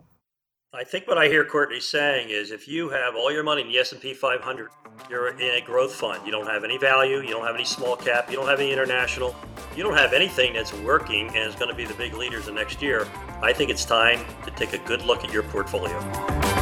I 0.73 0.85
think 0.85 1.05
what 1.05 1.17
I 1.17 1.27
hear 1.27 1.43
Courtney 1.43 1.81
saying 1.81 2.29
is 2.29 2.49
if 2.51 2.65
you 2.65 2.87
have 2.89 3.13
all 3.13 3.29
your 3.29 3.43
money 3.43 3.61
in 3.61 3.67
the 3.67 3.77
S&P 3.77 4.13
500, 4.13 4.69
you're 5.09 5.27
in 5.27 5.41
a 5.41 5.61
growth 5.65 5.93
fund. 5.93 6.25
You 6.25 6.31
don't 6.31 6.47
have 6.47 6.63
any 6.63 6.77
value, 6.77 7.17
you 7.17 7.31
don't 7.31 7.45
have 7.45 7.55
any 7.55 7.65
small 7.65 7.97
cap, 7.97 8.29
you 8.29 8.37
don't 8.37 8.47
have 8.47 8.61
any 8.61 8.71
international, 8.71 9.35
you 9.75 9.83
don't 9.83 9.97
have 9.97 10.13
anything 10.13 10.53
that's 10.53 10.73
working 10.73 11.27
and 11.35 11.49
is 11.49 11.55
going 11.55 11.69
to 11.69 11.75
be 11.75 11.85
the 11.85 11.93
big 11.95 12.13
leaders 12.13 12.45
the 12.45 12.53
next 12.53 12.81
year. 12.81 13.05
I 13.41 13.51
think 13.51 13.69
it's 13.69 13.83
time 13.83 14.25
to 14.45 14.51
take 14.51 14.71
a 14.71 14.77
good 14.77 15.01
look 15.01 15.25
at 15.25 15.33
your 15.33 15.43
portfolio. 15.43 16.60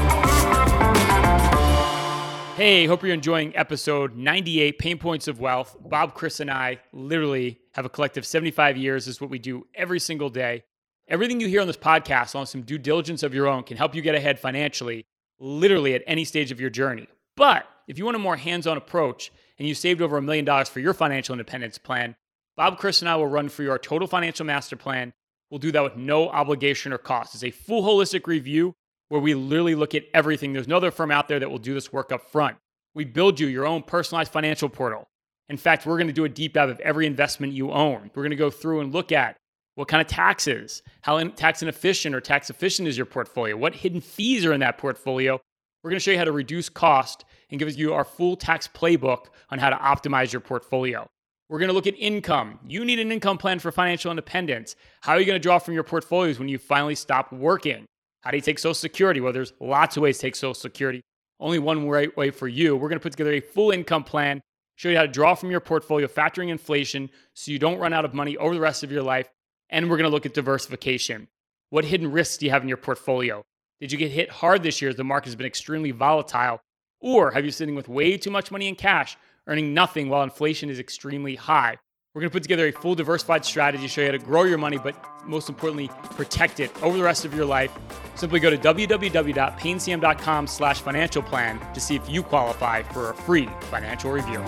Hey, 2.60 2.88
hope 2.88 3.04
you're 3.04 3.14
enjoying 3.14 3.56
episode 3.56 4.18
98 4.18 4.80
Pain 4.80 4.98
Points 4.98 5.30
of 5.30 5.40
Wealth. 5.40 5.78
Bob, 5.80 6.14
Chris, 6.14 6.42
and 6.42 6.52
I 6.52 6.82
literally 6.92 7.58
have 7.72 7.86
a 7.86 7.90
collective 7.90 8.26
75 8.26 8.76
years. 8.76 9.08
Is 9.08 9.22
what 9.22 9.30
we 9.30 9.40
do 9.40 9.66
every 9.74 9.98
single 10.02 10.30
day. 10.30 10.66
Everything 11.08 11.40
you 11.40 11.48
hear 11.48 11.62
on 11.62 11.68
this 11.68 11.78
podcast 11.78 12.36
on 12.36 12.46
some 12.46 12.64
due 12.64 12.78
diligence 12.78 13.24
of 13.24 13.34
your 13.34 13.48
own 13.48 13.64
can 13.64 13.78
help 13.78 13.96
you 13.96 14.02
get 14.02 14.14
ahead 14.14 14.40
financially, 14.40 15.06
literally 15.40 15.94
at 15.94 16.04
any 16.06 16.26
stage 16.26 16.52
of 16.52 16.60
your 16.60 16.70
journey. 16.70 17.08
But 17.38 17.66
if 17.88 17.98
you 17.98 18.04
want 18.04 18.18
a 18.18 18.20
more 18.20 18.36
hands 18.36 18.68
on 18.68 18.76
approach 18.76 19.32
and 19.58 19.66
you 19.66 19.74
saved 19.74 20.02
over 20.02 20.18
a 20.18 20.22
million 20.22 20.44
dollars 20.44 20.68
for 20.68 20.82
your 20.82 20.94
financial 20.94 21.32
independence 21.32 21.78
plan, 21.78 22.18
Bob, 22.58 22.78
Chris, 22.78 23.02
and 23.02 23.08
I 23.08 23.16
will 23.16 23.28
run 23.28 23.48
for 23.48 23.64
your 23.64 23.80
total 23.80 24.06
financial 24.06 24.46
master 24.46 24.76
plan. 24.76 25.14
We'll 25.50 25.60
do 25.60 25.72
that 25.72 25.84
with 25.84 25.96
no 25.96 26.28
obligation 26.28 26.92
or 26.92 26.98
cost. 26.98 27.36
It's 27.36 27.44
a 27.46 27.52
full 27.52 27.84
holistic 27.84 28.28
review 28.28 28.76
where 29.10 29.22
we 29.22 29.34
literally 29.34 29.76
look 29.76 29.94
at 29.94 30.06
everything. 30.14 30.54
There's 30.54 30.68
no 30.68 30.78
other 30.78 30.92
firm 30.92 31.12
out 31.12 31.28
there 31.28 31.40
that 31.40 31.50
will 31.50 31.60
do 31.60 31.74
this 31.74 31.92
work 31.92 32.12
up 32.12 32.32
front. 32.32 32.58
We 32.96 33.06
build 33.06 33.40
you 33.40 33.48
your 33.48 33.66
own 33.66 33.84
personalized 33.84 34.32
financial 34.32 34.70
portal. 34.70 35.08
In 35.50 35.58
fact, 35.58 35.86
we're 35.86 35.98
going 35.98 36.08
to 36.08 36.14
do 36.14 36.26
a 36.26 36.30
deep 36.30 36.54
dive 36.54 36.70
of 36.70 36.80
every 36.80 37.06
investment 37.06 37.54
you 37.54 37.72
own. 37.72 38.12
We're 38.14 38.24
going 38.24 38.30
to 38.32 38.36
go 38.36 38.52
through 38.52 38.82
and 38.82 38.94
look 38.94 39.12
at 39.12 39.36
what 39.76 39.88
kind 39.88 40.02
of 40.02 40.08
taxes, 40.08 40.84
how 41.02 41.22
tax 41.30 41.62
inefficient 41.62 42.14
or 42.14 42.22
tax 42.22 42.50
efficient 42.50 42.88
is 42.88 42.98
your 42.98 43.06
portfolio, 43.06 43.58
what 43.58 43.74
hidden 43.76 44.02
fees 44.02 44.46
are 44.46 44.54
in 44.54 44.60
that 44.60 44.78
portfolio. 44.78 45.40
We're 45.84 45.90
going 45.90 46.00
to 46.00 46.04
show 46.04 46.12
you 46.12 46.18
how 46.18 46.26
to 46.26 46.32
reduce 46.32 46.68
cost 46.70 47.26
and 47.50 47.60
give 47.60 47.74
you 47.78 47.94
our 47.94 48.04
full 48.04 48.36
tax 48.36 48.68
playbook 48.68 49.28
on 49.50 49.58
how 49.58 49.70
to 49.70 49.78
optimize 49.78 50.34
your 50.34 50.42
portfolio. 50.42 51.08
We're 51.48 51.60
going 51.60 51.70
to 51.70 51.74
look 51.74 51.88
at 51.88 51.96
income. 51.98 52.60
You 52.68 52.86
need 52.86 53.00
an 53.00 53.12
income 53.12 53.38
plan 53.38 53.58
for 53.58 53.72
financial 53.72 54.12
independence. 54.12 54.76
How 55.02 55.14
are 55.14 55.20
you 55.20 55.26
going 55.26 55.40
to 55.40 55.44
draw 55.44 55.58
from 55.58 55.74
your 55.74 55.84
portfolios 55.84 56.38
when 56.38 56.50
you 56.50 56.60
finally 56.60 56.96
stop 56.96 57.32
working? 57.32 57.86
How 58.22 58.32
do 58.32 58.38
you 58.38 58.42
take 58.42 58.60
Social 58.60 58.74
Security? 58.74 59.22
Well, 59.22 59.34
there's 59.34 59.54
lots 59.60 59.96
of 59.98 60.04
ways 60.04 60.18
to 60.18 60.24
take 60.24 60.36
Social 60.36 60.54
Security. 60.54 61.02
Only 61.40 61.60
one 61.60 61.88
right 61.88 62.16
way 62.18 62.32
for 62.32 62.48
you. 62.48 62.76
We're 62.76 62.90
going 62.90 63.00
to 63.00 63.04
put 63.04 63.14
together 63.14 63.32
a 63.32 63.40
full 63.40 63.72
income 63.72 64.04
plan, 64.04 64.42
show 64.76 64.90
you 64.90 64.98
how 64.98 65.04
to 65.04 65.08
draw 65.08 65.36
from 65.36 65.52
your 65.52 65.62
portfolio, 65.62 66.08
factoring 66.08 66.50
inflation 66.50 67.10
so 67.34 67.52
you 67.52 67.60
don't 67.60 67.80
run 67.80 67.94
out 67.94 68.04
of 68.04 68.14
money 68.14 68.36
over 68.38 68.54
the 68.54 68.60
rest 68.60 68.84
of 68.84 68.92
your 68.92 69.04
life. 69.04 69.30
And 69.70 69.90
we're 69.90 69.98
going 69.98 70.10
to 70.10 70.14
look 70.14 70.26
at 70.26 70.34
diversification. 70.34 71.30
What 71.70 71.86
hidden 71.86 72.12
risks 72.12 72.38
do 72.38 72.46
you 72.46 72.52
have 72.52 72.64
in 72.64 72.68
your 72.68 72.78
portfolio? 72.78 73.44
Did 73.80 73.92
you 73.92 73.98
get 73.98 74.12
hit 74.12 74.30
hard 74.30 74.64
this 74.64 74.82
year 74.82 74.90
as 74.90 74.98
the 74.98 75.04
market 75.06 75.28
has 75.28 75.36
been 75.36 75.46
extremely 75.46 75.92
volatile? 75.92 76.60
Or 77.00 77.32
have 77.32 77.46
you 77.46 77.52
sitting 77.52 77.76
with 77.76 77.88
way 77.88 78.18
too 78.18 78.32
much 78.32 78.52
money 78.52 78.68
in 78.68 78.76
cash, 78.76 79.16
earning 79.48 79.74
nothing 79.74 80.10
while 80.10 80.24
inflation 80.24 80.70
is 80.70 80.80
extremely 80.80 81.36
high? 81.36 81.78
We're 82.16 82.22
going 82.22 82.32
to 82.32 82.34
put 82.34 82.42
together 82.42 82.66
a 82.68 82.72
full 82.72 82.96
diversified 82.96 83.46
strategy 83.46 83.84
to 83.84 83.88
show 83.88 84.02
you 84.02 84.08
how 84.08 84.14
to 84.14 84.18
grow 84.18 84.42
your 84.42 84.58
money, 84.58 84.80
but 84.80 84.96
most 85.28 85.48
importantly, 85.48 85.90
protect 86.16 86.60
it 86.60 86.72
over 86.82 86.98
the 86.98 87.04
rest 87.04 87.24
of 87.24 87.36
your 87.36 87.46
life. 87.46 87.72
Simply 88.16 88.40
go 88.40 88.50
to 88.50 88.58
www.paynecm.com 88.58 90.48
slash 90.48 90.82
financial 90.82 91.22
plan 91.22 91.60
to 91.76 91.80
see 91.80 91.96
if 91.96 92.10
you 92.10 92.24
qualify 92.24 92.82
for 92.82 93.12
a 93.12 93.14
free 93.14 93.48
financial 93.62 94.10
review. 94.12 94.40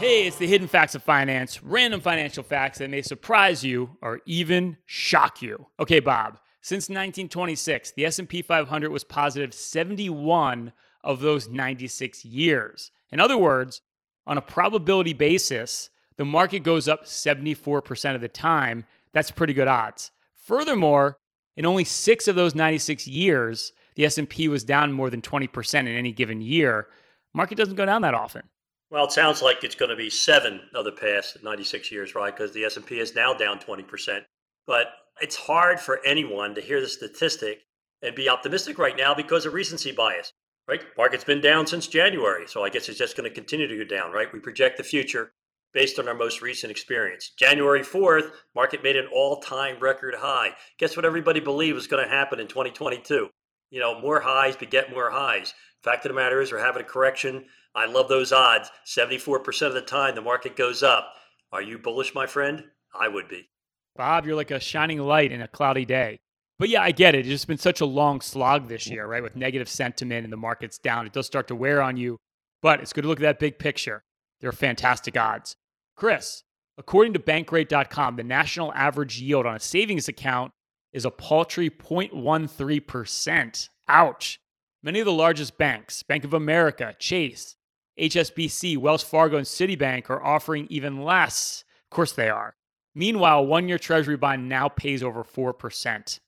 Hey, 0.00 0.26
it's 0.26 0.38
the 0.38 0.48
hidden 0.48 0.66
facts 0.66 0.96
of 0.96 1.04
finance, 1.04 1.62
random 1.62 2.00
financial 2.00 2.42
facts 2.42 2.78
that 2.78 2.90
may 2.90 3.02
surprise 3.02 3.62
you 3.62 3.98
or 4.02 4.20
even 4.26 4.78
shock 4.84 5.42
you. 5.42 5.66
Okay, 5.78 6.00
Bob, 6.00 6.40
since 6.60 6.88
1926, 6.88 7.92
the 7.92 8.04
S&P 8.04 8.42
500 8.42 8.90
was 8.90 9.04
positive 9.04 9.54
71 9.54 10.72
of 11.04 11.20
those 11.20 11.48
96 11.48 12.24
years. 12.24 12.90
In 13.12 13.20
other 13.20 13.38
words, 13.38 13.82
on 14.30 14.38
a 14.38 14.42
probability 14.42 15.12
basis, 15.12 15.90
the 16.16 16.24
market 16.24 16.60
goes 16.60 16.86
up 16.86 17.04
74% 17.04 18.14
of 18.14 18.20
the 18.20 18.28
time. 18.28 18.84
That's 19.12 19.32
pretty 19.32 19.52
good 19.52 19.66
odds. 19.66 20.12
Furthermore, 20.36 21.18
in 21.56 21.66
only 21.66 21.82
6 21.82 22.28
of 22.28 22.36
those 22.36 22.54
96 22.54 23.08
years, 23.08 23.72
the 23.96 24.04
S&P 24.04 24.46
was 24.46 24.62
down 24.62 24.92
more 24.92 25.10
than 25.10 25.20
20% 25.20 25.80
in 25.80 25.88
any 25.88 26.12
given 26.12 26.40
year. 26.40 26.86
Market 27.34 27.58
doesn't 27.58 27.74
go 27.74 27.84
down 27.84 28.02
that 28.02 28.14
often. 28.14 28.42
Well, 28.88 29.04
it 29.04 29.12
sounds 29.12 29.42
like 29.42 29.64
it's 29.64 29.74
going 29.74 29.90
to 29.90 29.96
be 29.96 30.08
7 30.08 30.60
of 30.74 30.84
the 30.84 30.92
past 30.92 31.42
96 31.42 31.90
years, 31.90 32.14
right? 32.14 32.34
Because 32.34 32.52
the 32.52 32.64
S&P 32.64 33.00
is 33.00 33.16
now 33.16 33.34
down 33.34 33.58
20%. 33.58 34.20
But 34.64 34.92
it's 35.20 35.36
hard 35.36 35.80
for 35.80 35.98
anyone 36.06 36.54
to 36.54 36.60
hear 36.60 36.80
the 36.80 36.88
statistic 36.88 37.62
and 38.00 38.14
be 38.14 38.28
optimistic 38.28 38.78
right 38.78 38.96
now 38.96 39.12
because 39.12 39.44
of 39.44 39.54
recency 39.54 39.90
bias 39.90 40.32
right? 40.70 40.84
Market's 40.96 41.24
been 41.24 41.40
down 41.40 41.66
since 41.66 41.88
January, 41.88 42.46
so 42.46 42.62
I 42.64 42.70
guess 42.70 42.88
it's 42.88 42.98
just 42.98 43.16
going 43.16 43.28
to 43.28 43.34
continue 43.34 43.66
to 43.66 43.76
go 43.76 43.84
down, 43.84 44.12
right? 44.12 44.32
We 44.32 44.38
project 44.38 44.76
the 44.76 44.84
future 44.84 45.32
based 45.74 45.98
on 45.98 46.06
our 46.06 46.14
most 46.14 46.42
recent 46.42 46.70
experience. 46.70 47.32
January 47.36 47.80
4th, 47.80 48.30
market 48.54 48.84
made 48.84 48.94
an 48.94 49.08
all-time 49.12 49.80
record 49.80 50.14
high. 50.16 50.50
Guess 50.78 50.94
what 50.94 51.04
everybody 51.04 51.40
believed 51.40 51.74
was 51.74 51.88
going 51.88 52.04
to 52.04 52.08
happen 52.08 52.38
in 52.38 52.46
2022? 52.46 53.28
You 53.70 53.80
know, 53.80 54.00
more 54.00 54.20
highs 54.20 54.54
beget 54.54 54.92
more 54.92 55.10
highs. 55.10 55.54
Fact 55.82 56.06
of 56.06 56.10
the 56.10 56.14
matter 56.14 56.40
is 56.40 56.52
we're 56.52 56.64
having 56.64 56.82
a 56.82 56.84
correction. 56.84 57.46
I 57.74 57.86
love 57.86 58.08
those 58.08 58.32
odds. 58.32 58.70
74% 58.86 59.66
of 59.66 59.74
the 59.74 59.80
time 59.80 60.14
the 60.14 60.20
market 60.20 60.54
goes 60.54 60.84
up. 60.84 61.14
Are 61.52 61.62
you 61.62 61.78
bullish, 61.78 62.14
my 62.14 62.26
friend? 62.26 62.62
I 62.94 63.08
would 63.08 63.28
be. 63.28 63.48
Bob, 63.96 64.24
you're 64.24 64.36
like 64.36 64.52
a 64.52 64.60
shining 64.60 65.00
light 65.00 65.32
in 65.32 65.42
a 65.42 65.48
cloudy 65.48 65.84
day. 65.84 66.20
But 66.60 66.68
yeah, 66.68 66.82
I 66.82 66.90
get 66.90 67.14
it. 67.14 67.20
It's 67.20 67.28
just 67.28 67.46
been 67.46 67.56
such 67.56 67.80
a 67.80 67.86
long 67.86 68.20
slog 68.20 68.68
this 68.68 68.86
year, 68.86 69.06
right? 69.06 69.22
With 69.22 69.34
negative 69.34 69.66
sentiment 69.66 70.24
and 70.24 70.32
the 70.32 70.36
market's 70.36 70.76
down, 70.76 71.06
it 71.06 71.12
does 71.14 71.24
start 71.24 71.48
to 71.48 71.54
wear 71.54 71.80
on 71.80 71.96
you. 71.96 72.18
But 72.60 72.80
it's 72.80 72.92
good 72.92 73.00
to 73.00 73.08
look 73.08 73.18
at 73.18 73.22
that 73.22 73.38
big 73.38 73.58
picture. 73.58 74.02
They're 74.42 74.52
fantastic 74.52 75.16
odds. 75.16 75.56
Chris, 75.96 76.42
according 76.76 77.14
to 77.14 77.18
Bankrate.com, 77.18 78.16
the 78.16 78.24
national 78.24 78.74
average 78.74 79.22
yield 79.22 79.46
on 79.46 79.56
a 79.56 79.58
savings 79.58 80.06
account 80.06 80.52
is 80.92 81.06
a 81.06 81.10
paltry 81.10 81.70
0.13%. 81.70 83.68
Ouch. 83.88 84.38
Many 84.82 85.00
of 85.00 85.06
the 85.06 85.12
largest 85.12 85.56
banks, 85.56 86.02
Bank 86.02 86.24
of 86.24 86.34
America, 86.34 86.94
Chase, 86.98 87.56
HSBC, 87.98 88.76
Wells 88.76 89.02
Fargo, 89.02 89.38
and 89.38 89.46
Citibank, 89.46 90.10
are 90.10 90.22
offering 90.22 90.66
even 90.68 91.02
less. 91.04 91.64
Of 91.86 91.96
course 91.96 92.12
they 92.12 92.28
are. 92.28 92.54
Meanwhile, 92.94 93.46
one 93.46 93.66
year 93.66 93.78
treasury 93.78 94.18
bond 94.18 94.46
now 94.46 94.68
pays 94.68 95.02
over 95.02 95.24
4%. 95.24 96.20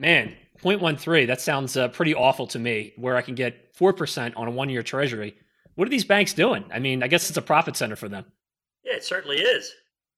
Man, 0.00 0.34
0.13, 0.62 1.26
that 1.26 1.42
sounds 1.42 1.76
uh, 1.76 1.88
pretty 1.88 2.14
awful 2.14 2.46
to 2.46 2.58
me, 2.58 2.94
where 2.96 3.16
I 3.16 3.20
can 3.20 3.34
get 3.34 3.74
4% 3.76 4.32
on 4.34 4.48
a 4.48 4.50
one 4.50 4.70
year 4.70 4.82
treasury. 4.82 5.36
What 5.74 5.86
are 5.86 5.90
these 5.90 6.06
banks 6.06 6.32
doing? 6.32 6.64
I 6.72 6.78
mean, 6.78 7.02
I 7.02 7.06
guess 7.06 7.28
it's 7.28 7.36
a 7.36 7.42
profit 7.42 7.76
center 7.76 7.96
for 7.96 8.08
them. 8.08 8.24
Yeah, 8.82 8.94
it 8.94 9.04
certainly 9.04 9.36
is. 9.36 9.70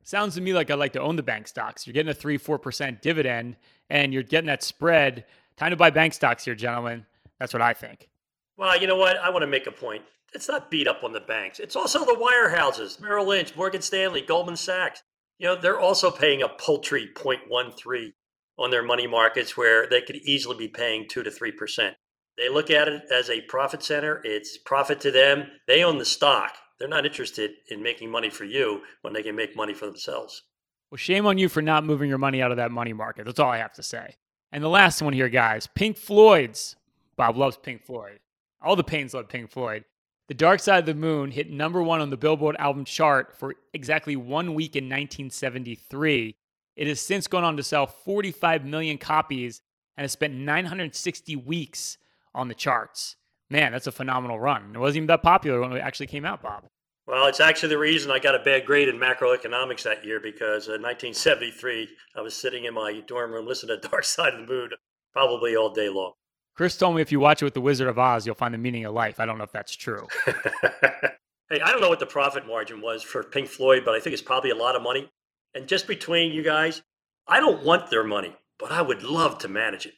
Sounds 0.04 0.36
to 0.36 0.40
me 0.40 0.54
like 0.54 0.70
I'd 0.70 0.78
like 0.78 0.92
to 0.92 1.00
own 1.00 1.16
the 1.16 1.22
bank 1.24 1.48
stocks. 1.48 1.84
You're 1.84 1.94
getting 1.94 2.10
a 2.10 2.14
3 2.14 2.38
4% 2.38 3.00
dividend 3.00 3.56
and 3.90 4.14
you're 4.14 4.22
getting 4.22 4.46
that 4.46 4.62
spread. 4.62 5.24
Time 5.56 5.70
to 5.70 5.76
buy 5.76 5.90
bank 5.90 6.14
stocks 6.14 6.44
here, 6.44 6.54
gentlemen. 6.54 7.04
That's 7.40 7.52
what 7.52 7.60
I 7.60 7.72
think. 7.72 8.08
Well, 8.56 8.80
you 8.80 8.86
know 8.86 8.96
what? 8.96 9.16
I 9.16 9.30
want 9.30 9.42
to 9.42 9.48
make 9.48 9.66
a 9.66 9.72
point. 9.72 10.02
It's 10.32 10.48
not 10.48 10.70
beat 10.70 10.86
up 10.86 11.02
on 11.02 11.12
the 11.12 11.20
banks. 11.20 11.58
It's 11.58 11.74
also 11.74 12.04
the 12.04 12.14
wirehouses, 12.14 13.00
Merrill 13.00 13.26
Lynch, 13.26 13.56
Morgan 13.56 13.82
Stanley, 13.82 14.22
Goldman 14.22 14.56
Sachs. 14.56 15.02
You 15.40 15.48
know, 15.48 15.56
they're 15.56 15.80
also 15.80 16.08
paying 16.08 16.42
a 16.42 16.48
paltry 16.48 17.10
0.13 17.16 18.12
on 18.58 18.70
their 18.70 18.82
money 18.82 19.06
markets 19.06 19.56
where 19.56 19.86
they 19.88 20.02
could 20.02 20.16
easily 20.16 20.56
be 20.56 20.68
paying 20.68 21.06
2 21.08 21.22
to 21.22 21.30
3%. 21.30 21.92
They 22.38 22.48
look 22.48 22.70
at 22.70 22.88
it 22.88 23.02
as 23.12 23.28
a 23.28 23.42
profit 23.42 23.82
center. 23.82 24.20
It's 24.24 24.58
profit 24.58 25.00
to 25.02 25.10
them. 25.10 25.46
They 25.66 25.84
own 25.84 25.98
the 25.98 26.04
stock. 26.04 26.54
They're 26.78 26.88
not 26.88 27.06
interested 27.06 27.52
in 27.68 27.82
making 27.82 28.10
money 28.10 28.30
for 28.30 28.44
you 28.44 28.80
when 29.02 29.12
they 29.12 29.22
can 29.22 29.36
make 29.36 29.54
money 29.54 29.74
for 29.74 29.86
themselves. 29.86 30.42
Well, 30.90 30.98
shame 30.98 31.26
on 31.26 31.38
you 31.38 31.48
for 31.48 31.62
not 31.62 31.84
moving 31.84 32.08
your 32.08 32.18
money 32.18 32.42
out 32.42 32.50
of 32.50 32.56
that 32.56 32.70
money 32.70 32.92
market. 32.92 33.24
That's 33.24 33.38
all 33.38 33.50
I 33.50 33.58
have 33.58 33.74
to 33.74 33.82
say. 33.82 34.16
And 34.50 34.62
the 34.62 34.68
last 34.68 35.00
one 35.00 35.12
here, 35.12 35.28
guys 35.28 35.66
Pink 35.66 35.96
Floyd's. 35.96 36.76
Bob 37.16 37.36
loves 37.36 37.56
Pink 37.56 37.84
Floyd. 37.84 38.18
All 38.60 38.76
the 38.76 38.84
Paynes 38.84 39.14
love 39.14 39.28
Pink 39.28 39.50
Floyd. 39.50 39.84
The 40.28 40.34
Dark 40.34 40.60
Side 40.60 40.80
of 40.80 40.86
the 40.86 40.94
Moon 40.94 41.30
hit 41.30 41.50
number 41.50 41.82
one 41.82 42.00
on 42.00 42.10
the 42.10 42.16
Billboard 42.16 42.56
album 42.58 42.84
chart 42.84 43.36
for 43.36 43.54
exactly 43.74 44.16
one 44.16 44.54
week 44.54 44.76
in 44.76 44.84
1973. 44.84 46.36
It 46.76 46.86
has 46.86 47.00
since 47.00 47.26
gone 47.26 47.44
on 47.44 47.56
to 47.56 47.62
sell 47.62 47.86
45 47.86 48.64
million 48.64 48.98
copies 48.98 49.60
and 49.96 50.04
has 50.04 50.12
spent 50.12 50.34
960 50.34 51.36
weeks 51.36 51.98
on 52.34 52.48
the 52.48 52.54
charts. 52.54 53.16
Man, 53.50 53.72
that's 53.72 53.86
a 53.86 53.92
phenomenal 53.92 54.40
run. 54.40 54.72
It 54.74 54.78
wasn't 54.78 54.96
even 54.96 55.06
that 55.08 55.22
popular 55.22 55.60
when 55.60 55.72
it 55.72 55.80
actually 55.80 56.06
came 56.06 56.24
out, 56.24 56.42
Bob. 56.42 56.64
Well, 57.06 57.26
it's 57.26 57.40
actually 57.40 57.70
the 57.70 57.78
reason 57.78 58.10
I 58.10 58.18
got 58.18 58.34
a 58.34 58.38
bad 58.38 58.64
grade 58.64 58.88
in 58.88 58.96
macroeconomics 58.96 59.82
that 59.82 60.04
year 60.04 60.20
because 60.20 60.68
in 60.68 60.80
1973, 60.80 61.88
I 62.16 62.20
was 62.20 62.34
sitting 62.34 62.64
in 62.64 62.74
my 62.74 63.00
dorm 63.06 63.32
room 63.32 63.46
listening 63.46 63.78
to 63.80 63.88
Dark 63.90 64.04
Side 64.04 64.34
of 64.34 64.46
the 64.46 64.52
Moon 64.52 64.70
probably 65.12 65.56
all 65.56 65.70
day 65.70 65.88
long. 65.88 66.12
Chris 66.54 66.76
told 66.76 66.94
me 66.94 67.02
if 67.02 67.10
you 67.10 67.18
watch 67.18 67.42
it 67.42 67.44
with 67.44 67.54
The 67.54 67.60
Wizard 67.60 67.88
of 67.88 67.98
Oz, 67.98 68.24
you'll 68.24 68.34
find 68.34 68.54
the 68.54 68.58
meaning 68.58 68.84
of 68.84 68.94
life. 68.94 69.18
I 69.18 69.26
don't 69.26 69.38
know 69.38 69.44
if 69.44 69.52
that's 69.52 69.74
true. 69.74 70.06
hey, 70.24 71.60
I 71.60 71.72
don't 71.72 71.80
know 71.80 71.88
what 71.88 72.00
the 72.00 72.06
profit 72.06 72.46
margin 72.46 72.80
was 72.80 73.02
for 73.02 73.22
Pink 73.22 73.48
Floyd, 73.48 73.82
but 73.84 73.94
I 73.94 74.00
think 74.00 74.12
it's 74.12 74.22
probably 74.22 74.50
a 74.50 74.54
lot 74.54 74.76
of 74.76 74.82
money. 74.82 75.10
And 75.54 75.68
just 75.68 75.86
between 75.86 76.32
you 76.32 76.42
guys, 76.42 76.82
I 77.26 77.40
don't 77.40 77.64
want 77.64 77.90
their 77.90 78.04
money, 78.04 78.34
but 78.58 78.72
I 78.72 78.82
would 78.82 79.02
love 79.02 79.38
to 79.38 79.48
manage 79.48 79.86
it. 79.86 79.94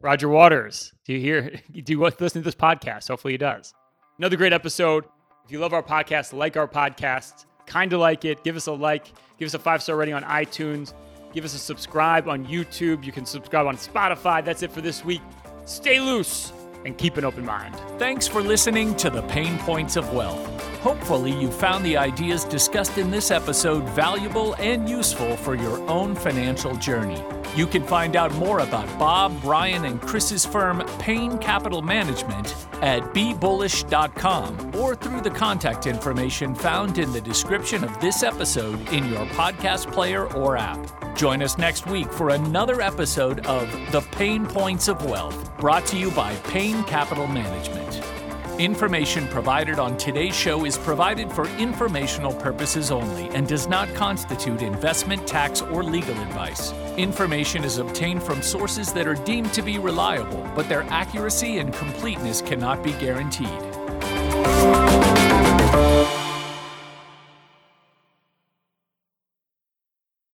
Roger 0.00 0.28
Waters, 0.28 0.92
do 1.04 1.12
you 1.12 1.20
hear? 1.20 1.50
Do 1.72 1.92
you 1.92 2.00
listen 2.00 2.42
to 2.42 2.44
this 2.44 2.54
podcast? 2.54 3.08
Hopefully, 3.08 3.34
he 3.34 3.38
does. 3.38 3.72
Another 4.18 4.36
great 4.36 4.52
episode. 4.52 5.04
If 5.44 5.50
you 5.50 5.58
love 5.58 5.72
our 5.72 5.82
podcast, 5.82 6.32
like 6.32 6.56
our 6.56 6.68
podcast, 6.68 7.46
kind 7.66 7.92
of 7.92 8.00
like 8.00 8.24
it, 8.24 8.44
give 8.44 8.54
us 8.54 8.66
a 8.66 8.72
like, 8.72 9.06
give 9.38 9.46
us 9.46 9.54
a 9.54 9.58
five 9.58 9.82
star 9.82 9.96
rating 9.96 10.14
on 10.14 10.22
iTunes, 10.24 10.92
give 11.32 11.44
us 11.44 11.54
a 11.54 11.58
subscribe 11.58 12.28
on 12.28 12.46
YouTube. 12.46 13.04
You 13.04 13.12
can 13.12 13.24
subscribe 13.26 13.66
on 13.66 13.76
Spotify. 13.76 14.44
That's 14.44 14.62
it 14.62 14.70
for 14.70 14.80
this 14.80 15.04
week. 15.04 15.22
Stay 15.64 16.00
loose 16.00 16.52
and 16.84 16.96
keep 16.96 17.16
an 17.16 17.24
open 17.24 17.44
mind. 17.44 17.74
Thanks 17.98 18.26
for 18.26 18.42
listening 18.42 18.94
to 18.96 19.10
the 19.10 19.22
Pain 19.22 19.58
Points 19.58 19.96
of 19.96 20.12
Wealth. 20.12 20.46
Hopefully, 20.80 21.32
you 21.32 21.50
found 21.50 21.84
the 21.84 21.96
ideas 21.96 22.44
discussed 22.44 22.98
in 22.98 23.10
this 23.10 23.30
episode 23.30 23.82
valuable 23.90 24.54
and 24.54 24.88
useful 24.88 25.36
for 25.36 25.54
your 25.54 25.80
own 25.88 26.14
financial 26.14 26.76
journey. 26.76 27.22
You 27.56 27.66
can 27.66 27.82
find 27.82 28.14
out 28.14 28.32
more 28.34 28.60
about 28.60 28.86
Bob, 28.98 29.42
Ryan, 29.42 29.86
and 29.86 30.00
Chris's 30.00 30.46
firm, 30.46 30.84
Payne 31.00 31.38
Capital 31.38 31.82
Management, 31.82 32.54
at 32.80 33.02
bebullish.com 33.12 34.76
or 34.76 34.94
through 34.94 35.22
the 35.22 35.30
contact 35.30 35.86
information 35.86 36.54
found 36.54 36.98
in 36.98 37.10
the 37.12 37.20
description 37.20 37.82
of 37.82 37.98
this 38.00 38.22
episode 38.22 38.80
in 38.92 39.08
your 39.08 39.26
podcast 39.26 39.92
player 39.92 40.32
or 40.34 40.56
app. 40.56 40.97
Join 41.18 41.42
us 41.42 41.58
next 41.58 41.84
week 41.88 42.12
for 42.12 42.30
another 42.30 42.80
episode 42.80 43.44
of 43.44 43.68
The 43.90 44.02
Pain 44.12 44.46
Points 44.46 44.86
of 44.86 45.04
Wealth, 45.04 45.50
brought 45.58 45.84
to 45.86 45.98
you 45.98 46.12
by 46.12 46.36
Payne 46.44 46.84
Capital 46.84 47.26
Management. 47.26 48.04
Information 48.60 49.26
provided 49.26 49.80
on 49.80 49.96
today's 49.96 50.36
show 50.36 50.64
is 50.64 50.78
provided 50.78 51.32
for 51.32 51.48
informational 51.58 52.32
purposes 52.32 52.92
only 52.92 53.30
and 53.30 53.48
does 53.48 53.66
not 53.66 53.92
constitute 53.96 54.62
investment, 54.62 55.26
tax, 55.26 55.60
or 55.60 55.82
legal 55.82 56.16
advice. 56.20 56.70
Information 56.96 57.64
is 57.64 57.78
obtained 57.78 58.22
from 58.22 58.40
sources 58.40 58.92
that 58.92 59.08
are 59.08 59.16
deemed 59.16 59.52
to 59.54 59.62
be 59.62 59.80
reliable, 59.80 60.48
but 60.54 60.68
their 60.68 60.84
accuracy 60.84 61.58
and 61.58 61.74
completeness 61.74 62.40
cannot 62.42 62.84
be 62.84 62.92
guaranteed. 62.92 64.77